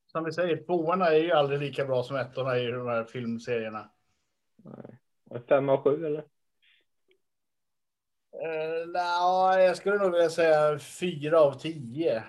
[0.07, 3.91] Som vi säger, tvåorna är ju aldrig lika bra som ettorna i de här filmserierna.
[4.57, 4.99] Nej.
[5.49, 6.25] Fem av sju eller?
[8.35, 12.25] Uh, nej, jag skulle nog vilja säga fyra av tio.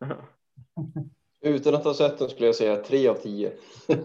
[1.40, 3.52] Utan att ha sett den skulle jag säga tre av tio.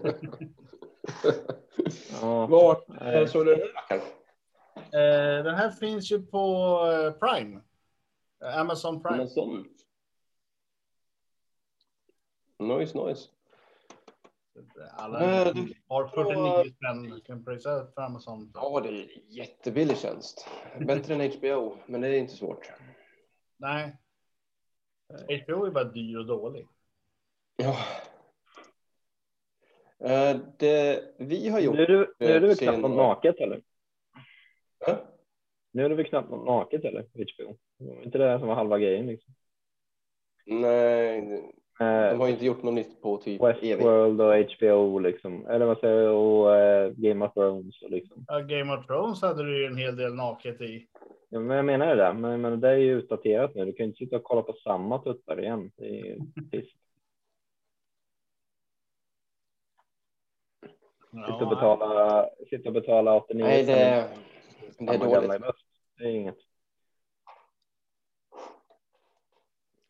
[2.20, 2.46] Ja.
[2.46, 3.28] Vart Nej.
[3.28, 3.98] såg du den här?
[4.76, 6.46] Eh, den här finns ju på
[6.92, 7.60] eh, Prime.
[8.42, 9.22] Eh, Amazon Prime.
[9.22, 9.68] En sån.
[12.58, 13.28] Nice, nice.
[14.92, 15.54] Alla Eh,
[15.88, 17.20] har 49 spänn.
[17.20, 18.50] Kan prisa för Amazon.
[18.54, 20.48] Ja, det är jättebillig tjänst.
[20.80, 22.70] Bättre än HBO, men det är inte svårt.
[23.56, 23.96] Nej.
[25.46, 26.68] HBO är bara dyr och dålig.
[27.56, 27.76] Ja.
[29.98, 31.74] Eh, Det vi har gjort...
[31.76, 33.62] Nu är du, nu är du väl Sen- knappt något naket eller?
[34.78, 34.96] Ja,
[35.70, 37.02] Nu är det väl knappt något naket eller?
[37.02, 37.56] HBO.
[37.82, 39.34] Det var inte det som var halva grejen liksom.
[40.46, 43.42] Nej, de Eh, har inte gjort något nytt på typ.
[43.42, 45.46] Westworld och HBO liksom.
[45.46, 46.16] Eller vad säger jag?
[46.16, 48.24] Och eh, Game of Thrones och liksom.
[48.28, 50.86] Ja, Game of Thrones hade du ju en hel del naket i.
[51.28, 52.12] Ja, men jag menar det där.
[52.12, 53.64] Men, men det är ju utdaterat nu.
[53.64, 55.70] Du kan ju inte sitta och kolla på samma tuttar igen.
[55.76, 56.18] Det är ju
[56.50, 56.76] trist.
[61.10, 64.08] Sitta och betala, sitta och betala 89 Nej, det,
[64.78, 65.42] det är dåligt.
[65.98, 66.51] Det är inget.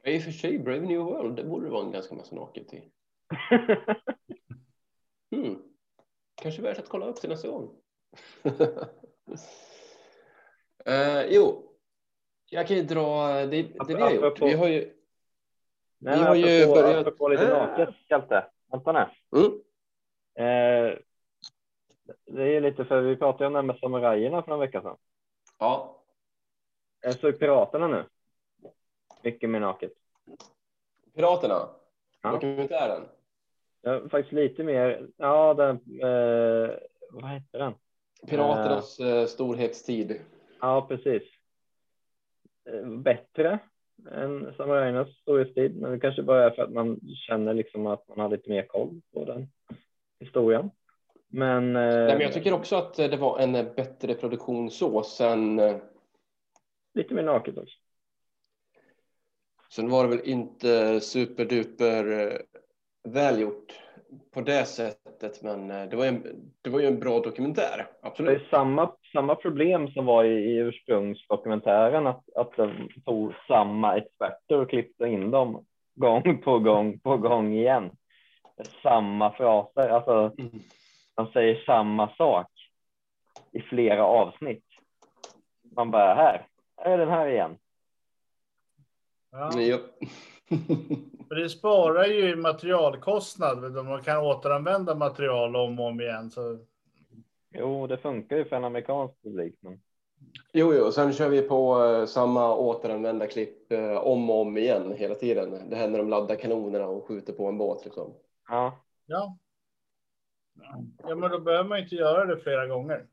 [0.05, 2.91] I och för sig, Brave New World, det borde vara en ganska massa naket i.
[5.35, 5.63] Hmm.
[6.35, 7.77] Kanske värt att kolla upp till nästa gång.
[10.85, 11.73] Eh, jo,
[12.51, 14.43] jag kan ju dra det, det vi har gjort.
[14.43, 14.95] Vi har ju...
[15.99, 18.47] Nej, Vi har ju apropå, börjat- apropå lite naket, Hjalte.
[18.73, 19.39] Vänta nu.
[19.39, 19.53] Mm.
[20.35, 20.99] Eh,
[22.27, 24.83] det är lite för vi pratade ju om det här med samurajerna för en vecka
[24.83, 24.97] sedan.
[25.59, 26.03] Ja,
[27.01, 28.05] Jag såg Piraterna nu.
[29.25, 29.93] Mycket mer naket.
[31.15, 31.69] Piraterna.
[32.23, 32.33] Ja.
[32.33, 33.03] Dokumentären.
[33.83, 35.09] Ja, faktiskt lite mer.
[35.17, 35.77] Ja, den.
[36.03, 36.71] Eh,
[37.11, 37.75] vad heter den?
[38.27, 40.21] Piraternas eh, storhetstid.
[40.61, 41.23] Ja, precis.
[42.71, 43.59] Eh, Bättre
[44.11, 48.19] än samurajernas storhetstid, men det kanske bara är för att man känner liksom att man
[48.19, 49.49] har lite mer koll på den
[50.21, 50.71] historien.
[51.29, 54.71] Men, eh, Nej, men jag tycker också att eh, det var en eh, bättre produktion
[54.71, 55.03] så.
[55.03, 55.77] Sen, eh,
[56.95, 57.79] lite mer naket också.
[59.75, 62.39] Sen var det väl inte superduper eh,
[63.13, 63.73] välgjort
[64.35, 65.43] på det sättet.
[65.43, 67.77] Men eh, det var, ju en, det var ju en bra dokumentär.
[67.77, 68.43] Det Absolut.
[68.43, 74.59] är samma, samma problem som var i, i ursprungsdokumentären, att, att de tog samma experter
[74.59, 75.65] och klippte in dem
[75.95, 77.91] gång på gång på gång igen.
[78.83, 80.51] Samma fraser, alltså Mm.
[81.15, 82.47] de säger samma sak
[83.53, 84.65] i flera avsnitt.
[85.77, 86.47] Man bara, här,
[86.77, 87.57] här är den här igen.
[89.33, 89.61] Ja.
[89.61, 89.79] Ja.
[91.29, 93.73] För det sparar ju materialkostnad.
[93.85, 96.31] Man kan återanvända material om och om igen.
[96.31, 96.59] Så
[97.55, 99.81] Jo, det funkar ju för en amerikansk publik, men
[100.53, 104.93] Jo, jo, sen kör vi på eh, samma återanvända klipp eh, om och om igen
[104.93, 105.71] hela tiden.
[105.71, 108.15] Det här när de laddar kanonerna och skjuter på en båt liksom.
[108.49, 109.39] ja, ja.
[111.03, 113.07] Ja, men då behöver man inte göra det flera gånger.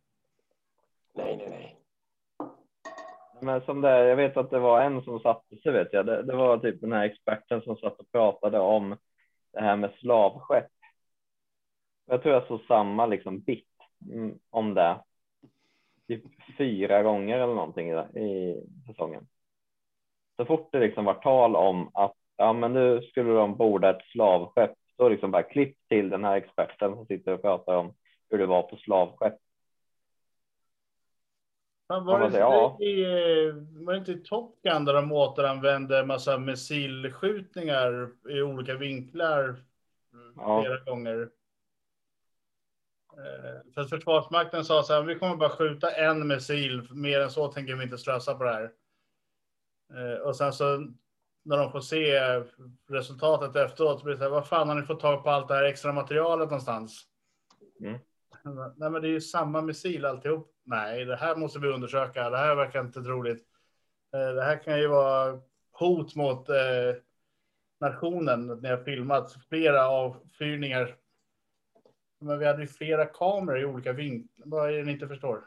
[1.13, 1.78] Nej, nej, nej.
[3.41, 6.05] Men som det, jag vet att det var en som satte sig, vet jag.
[6.05, 8.97] Det, det var typ den här experten som satt och pratade om
[9.53, 10.71] det här med slavskepp.
[12.05, 13.67] Jag tror jag såg samma liksom bit
[14.11, 14.99] mm, om det.
[16.07, 16.23] Typ
[16.57, 18.55] fyra gånger eller någonting i, i
[18.87, 19.27] säsongen.
[20.37, 24.05] Så fort det liksom var tal om att ja, men nu skulle de borda ett
[24.11, 27.93] slavskepp, då liksom bara klipp till den här experten som sitter och pratar om
[28.29, 29.33] hur det var på slavskepp.
[31.89, 32.77] Men var, det, ja.
[32.81, 38.75] i, eh, var det inte i Top Gun där de återanvände massa missilskjutningar i olika
[38.75, 39.55] vinklar
[40.35, 40.61] Ja.
[40.61, 41.29] flera gånger?
[43.17, 47.47] Eh, För Försvarsmakten sa så här, vi kommer bara skjuta en missil, mer än så
[47.51, 48.71] tänker vi inte slösa på det här.
[49.93, 50.87] Eh, Och sen så
[51.43, 52.19] när de får se
[52.89, 53.99] resultatet efteråt.
[53.99, 55.63] Så blir det så här, vad fan har ni fått tag på allt det här
[55.63, 57.03] extra materialet någonstans?
[57.79, 57.99] Mm.
[58.43, 60.51] Nej, men det är ju samma missil alltihop.
[60.63, 62.29] Nej, det här måste vi undersöka.
[62.29, 63.45] Det här verkar inte troligt.
[64.13, 65.39] Eh, Det här kan ju vara
[65.71, 66.55] hot mot eh,
[67.79, 68.47] nationen.
[68.47, 70.95] Ni har filmat flera avfyrningar.
[72.19, 74.45] Men vi hade ju flera kameror i olika vinklar.
[74.45, 75.41] Vad är det ni inte förstår?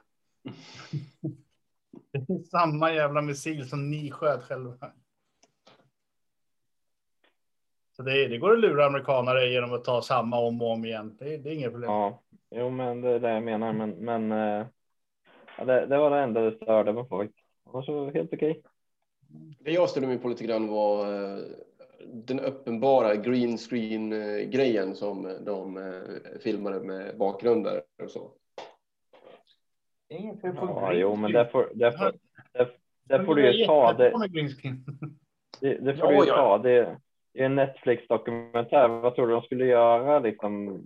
[2.12, 4.92] Det är samma jävla missil som ni sköt själva.
[7.96, 11.16] Så det, det går att lura amerikanare genom att ta samma om och om igen.
[11.18, 11.90] Det, det är inget problem.
[11.90, 12.21] Ja,
[12.52, 13.72] jo, men det är det jag menar.
[13.72, 14.66] Men, men eh,
[15.58, 17.30] ja, det, det var det enda det störde med folk.
[17.64, 18.62] Annars var det helt okej.
[19.58, 21.38] Det jag ställde mig på lite grann var eh,
[22.06, 25.92] den uppenbara green screen eh, grejen som de
[26.42, 28.30] filmade med bakgrunder och så.
[30.08, 32.12] Ja, jo, men det får, det får,
[32.52, 32.68] det,
[33.04, 33.92] det får du ju ta.
[33.92, 34.10] Det,
[35.60, 36.58] det, det får du ju ta.
[36.58, 36.96] Det,
[37.32, 38.88] det är en Netflix-dokumentär.
[38.88, 40.18] Vad tror du de skulle göra?
[40.18, 40.82] Liksom,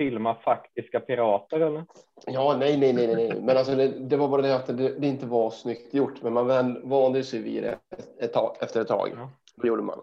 [0.00, 1.84] filma faktiska pirater eller?
[2.26, 3.40] Ja, nej, nej, nej, nej.
[3.40, 6.22] Men alltså det, det var bara det att det, det inte var snyggt gjort.
[6.22, 7.78] Men man vande sig vid det
[8.20, 9.10] ett tag, efter ett tag.
[9.16, 9.30] Ja.
[9.56, 10.00] Det gjorde man.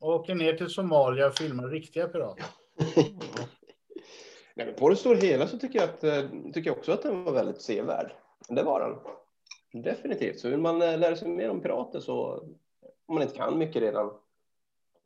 [0.00, 2.44] Åker ner till Somalia och filmar riktiga pirater.
[4.54, 7.02] Nej, men på det stora hela så tycker jag, att, eh, tycker jag också att
[7.02, 8.12] den var väldigt sevärd.
[8.48, 9.82] Det var den.
[9.82, 10.40] Definitivt.
[10.40, 12.44] Så vill man eh, lära sig mer om pirater så,
[13.06, 14.10] om man inte kan mycket redan,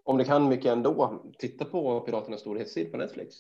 [0.05, 3.37] om det kan mycket ändå, titta på Piraternas storhetstid på Netflix.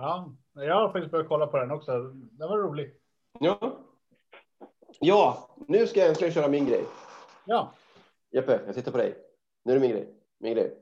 [0.00, 1.92] Ja, jag har faktiskt börjat kolla på den också.
[2.12, 2.94] Den var rolig.
[3.40, 3.78] Ja.
[5.00, 6.84] Ja, nu ska jag äntligen köra min grej.
[7.44, 7.72] Ja,
[8.30, 9.14] Jeppe, jag tittar på dig.
[9.64, 10.14] Nu är det min grej.
[10.38, 10.78] Min grej.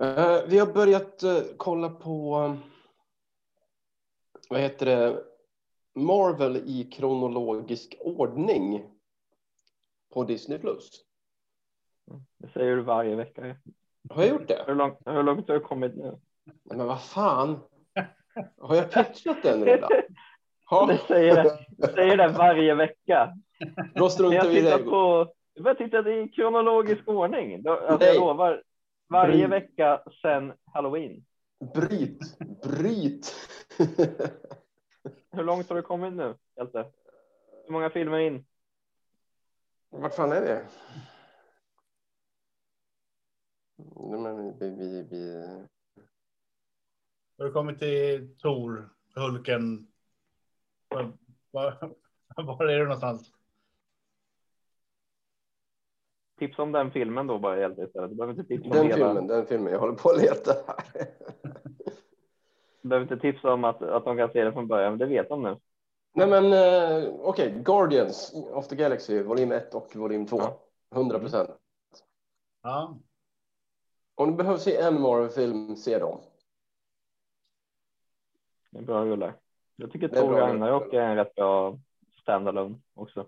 [0.00, 2.56] Eh, vi har börjat eh, kolla på, eh,
[4.50, 5.24] vad heter det,
[5.94, 8.90] Marvel i kronologisk ordning
[10.12, 10.58] på Disney+.
[10.58, 10.90] Plus.
[12.38, 13.56] Det säger du varje vecka.
[14.10, 14.64] Har jag gjort det?
[14.66, 16.20] Hur långt, hur långt har du kommit nu?
[16.62, 17.60] Men vad fan?
[18.60, 19.90] Har jag pitchat den redan?
[20.70, 23.34] Ja, Du säger det, du säger det varje vecka.
[23.94, 24.78] då struntar vi i det.
[24.78, 27.66] på, jag tittar i kronologisk ordning.
[27.68, 28.62] Alltså jag lovar,
[29.08, 29.62] varje Bryt.
[29.62, 31.24] vecka sedan halloween.
[31.74, 33.34] Bryt, bryt.
[35.32, 36.86] Hur långt har du kommit nu, Hjelte?
[37.64, 38.44] Hur många filmer in?
[39.90, 40.62] Vart fan är?
[43.96, 45.44] Nej, men vi, vi, vi...
[47.38, 49.86] har du kommit till Tor, Hulken?
[50.88, 51.12] Var,
[51.50, 51.94] var,
[52.36, 53.32] var är du någonstans?
[56.38, 58.10] Tipsa om den filmen då bara Hjelte istället.
[58.10, 58.96] Du behöver inte tipsa om Den hela.
[59.06, 59.72] filmen, den filmen.
[59.72, 61.06] Jag håller på att leta här.
[62.82, 65.06] Du behöver inte tipsa om att, att de kan se det från början, men det
[65.06, 65.56] vet de nu.
[66.14, 70.36] Nej men eh, okej, Guardians of the Galaxy, volym 1 och volym 2.
[70.38, 70.60] Ja.
[70.94, 71.50] 100 procent.
[72.62, 72.98] Ja,
[74.14, 76.20] Om du behöver se en Marvel-film, se dem.
[78.70, 79.34] Det är bra rullar.
[79.76, 81.78] Jag tycker bra Ragnarok är en rätt bra
[82.22, 83.26] standalone också.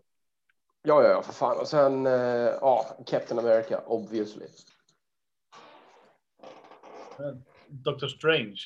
[0.83, 1.59] Ja, ja, ja, för fan.
[1.59, 2.13] Och sen, eh,
[2.61, 4.47] ja, Captain America, obviously.
[7.69, 8.61] Doctor Strange.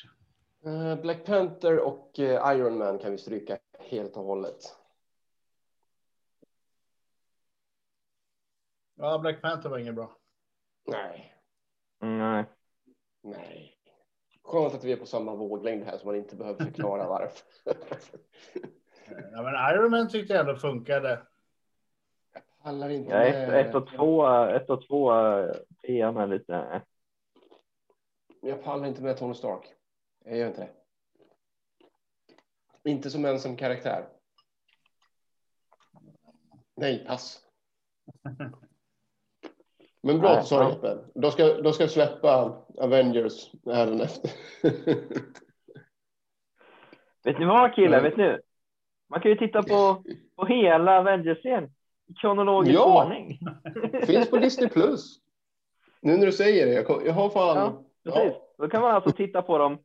[0.65, 4.77] Eh, Black Panther och eh, Iron Man kan vi stryka helt och hållet.
[8.95, 10.17] Ja, Black Panther var inget bra.
[10.85, 11.35] Nej,
[11.99, 12.45] nej.
[13.21, 13.74] nej.
[14.45, 17.47] Skönt att vi är på samma våglängd här så man inte behöver förklara varför.
[19.31, 21.21] Ja, men Iron Man tyckte jag ändå funkade.
[22.63, 25.11] Pallar inte Ja, ett, ett och två, ett och två,
[25.81, 26.55] trean är lite...
[26.55, 26.81] eh.
[28.41, 29.73] Jag pallar inte med Tony Stark.
[30.25, 30.69] Jag gör inte det.
[32.89, 34.07] Inte som ensam karaktär.
[36.75, 37.41] Nej, pass.
[40.05, 40.69] Men bra att du sa det ja.
[40.71, 40.97] Jeppe.
[41.15, 44.31] Då ska, då ska jag släppa Avengers även efter.
[47.23, 48.37] Vet ni vad killar, vet ni?
[49.09, 50.03] Man kan ju titta på,
[50.35, 51.63] på hela Avengers-serien
[52.07, 53.03] i kronologisk Ja.
[53.03, 53.39] ordning.
[54.05, 55.19] Finns på Disney Plus.
[56.01, 56.73] Nu när du säger det.
[56.73, 57.57] Jag, jag har fan.
[57.57, 58.33] Ja, Precis.
[58.57, 59.77] Då kan man alltså titta på dem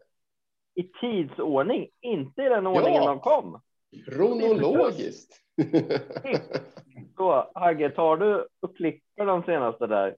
[0.74, 3.08] i tidsordning, inte i den ordningen Ja.
[3.08, 3.60] de kom.
[4.06, 5.40] Kronologiskt.
[7.16, 10.16] Så Hagge, tar du och klipper de senaste där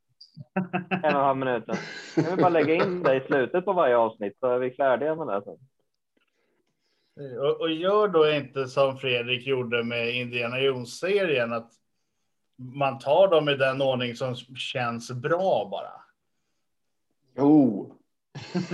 [0.54, 1.76] en och en halv minuten.
[2.16, 5.14] Jag vill bara lägga in det i slutet på varje avsnitt så är vi färdiga
[5.14, 5.42] med det.
[5.44, 5.58] Sen.
[7.38, 11.70] Och, och gör då inte som Fredrik gjorde med Indiana Jones-serien, att
[12.56, 15.92] man tar dem i den ordning som känns bra bara.
[17.36, 17.92] Jo.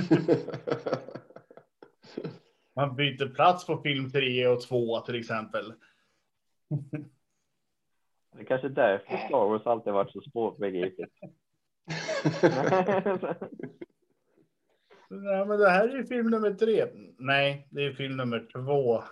[2.79, 5.73] Man byter plats på film 3 och 2 till exempel.
[8.37, 11.13] Det kanske därför Star Wars alltid varit så svårbegripligt.
[15.09, 16.87] Nej, men det här är ju film nummer tre.
[17.19, 19.03] Nej, det är film nummer två.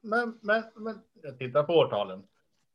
[0.00, 2.22] Men, men, men jag tittar på årtalen.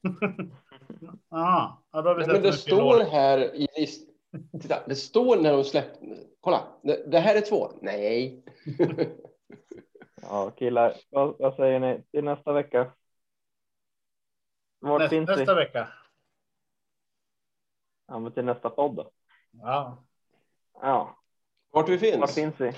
[1.32, 3.06] Aha, ja, då har vi Ja, sett men det står år.
[3.12, 4.10] här i list...
[4.62, 6.00] Titta, det står när de släppte...
[6.40, 7.72] Kolla, det, det här är två.
[7.82, 8.44] Nej.
[10.30, 12.92] Ja, killar, vad, vad säger ni till nästa vecka?
[14.80, 15.60] Vart Nästa, finns nästa vi?
[15.66, 15.88] vecka.
[18.08, 19.12] Ja, men till nästa podd då.
[19.52, 20.04] Ja.
[20.82, 21.18] Ja,
[21.72, 22.36] Vart vi var finns?
[22.36, 22.72] finns vi?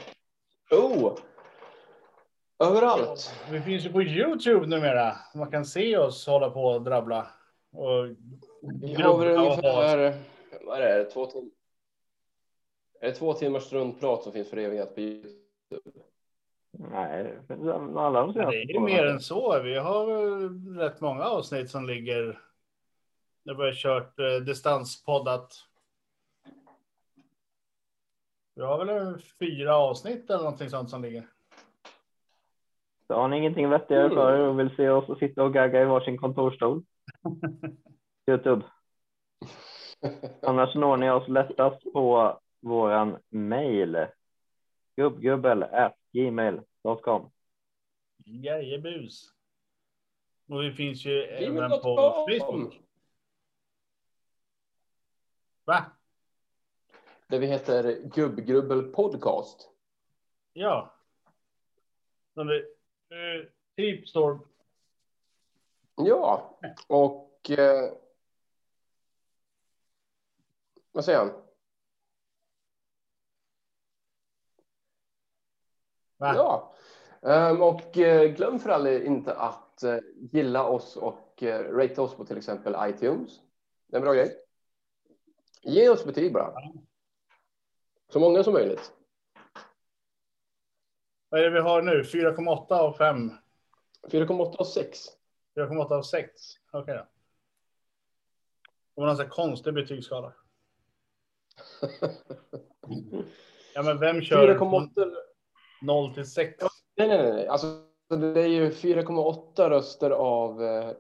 [0.77, 1.17] Oh!
[2.59, 3.34] Överallt.
[3.51, 5.15] Vi finns ju på Youtube numera.
[5.35, 7.27] Man kan se oss hålla på och drabbla.
[7.72, 8.05] Och
[8.81, 10.23] Vi har väl ungefär...
[10.65, 11.05] Vad är det?
[11.05, 11.51] Två tim...
[13.01, 15.44] Är det två timmars struntprat som finns förevigat på Youtube?
[17.98, 19.60] Alla de senaste Det är mer än så.
[19.64, 20.06] Vi har
[20.80, 22.40] rätt många avsnitt som ligger.
[23.44, 25.53] Där vi har kört eh, distanspoddat.
[28.56, 31.27] Vi har väl en fyra avsnitt eller någonting sånt som ligger.
[33.07, 34.15] Så har ni ingenting vettigare Mm.
[34.15, 36.84] för er och vill se oss och sitta och gagga i varsin kontorsstol?
[38.30, 38.61] Youtube.
[40.41, 44.06] Annars når ni oss lättast på våran mail.
[44.98, 47.30] gubbgubbel.gmail.com
[48.26, 49.34] Jajebus.
[50.47, 52.80] Och vi finns ju även på Facebook.
[55.64, 55.85] Va?
[57.27, 59.69] Där vi heter Gubbgrubbel Podcast.
[60.53, 60.95] Ja.
[62.34, 62.57] Som det,
[63.10, 64.39] eh, typ står.
[65.95, 67.49] Ja, och...
[67.49, 67.93] Eh,
[70.91, 71.30] vad säger han?
[76.18, 76.35] Va?
[76.35, 76.76] Ja.
[77.26, 79.97] Ehm, och eh, glöm för all inte att eh,
[80.31, 83.41] gilla oss och uh, rate oss på till exempel iTunes.
[83.88, 84.38] Det är en bra grej.
[85.64, 86.53] Ge oss betyg bara.
[88.10, 88.91] Så många som möjligt.
[91.30, 92.03] Vad är det vi har nu?
[92.03, 93.31] 4,8 av 5.
[94.11, 94.99] 4,8 och 6.
[95.56, 96.31] 4,8 av 6.
[96.72, 97.07] Okej då.
[98.95, 100.34] Det var här konstig betygsskala.
[103.77, 105.14] Ja, men vem kör 4,8.
[105.81, 106.64] 0 till 6?
[106.97, 107.47] Nej, nej, nej.
[107.47, 107.67] Alltså,
[108.09, 110.63] det är ju 4,8 röster av...
[110.63, 110.91] eh,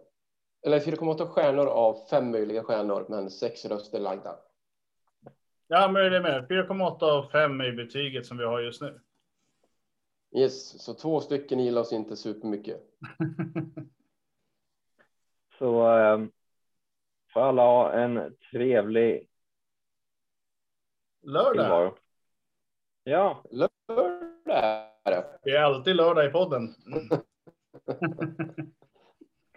[0.65, 4.35] Eller 4,8 stjärnor av fem möjliga stjärnor, men sex röster lagda.
[5.67, 6.47] Ja, men det är med.
[6.49, 9.01] 4,8 av 5 är betyget som vi har just nu.
[10.35, 12.81] Yes, så två stycken gillar oss inte supermycket.
[15.59, 16.19] Så eh,
[17.33, 19.29] får alla ha en trevlig
[21.21, 21.53] Lördag.
[21.53, 21.97] tillvaro.
[23.03, 25.25] Ja, Lördag det.
[25.43, 26.75] Det är alltid lördag i podden.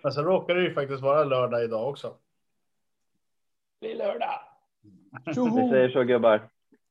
[0.02, 2.14] Men så råkar det ju faktiskt vara lördag idag också.
[3.80, 4.40] Det är lördag.
[5.26, 5.34] vi
[5.70, 6.48] säger så gubbar.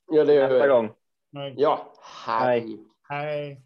[0.07, 0.69] Ja, det gör Nästa vi.
[0.69, 0.93] gång.
[1.55, 1.93] Ja,
[2.27, 2.59] hej.
[2.59, 2.79] Hej.
[3.09, 3.61] Hej.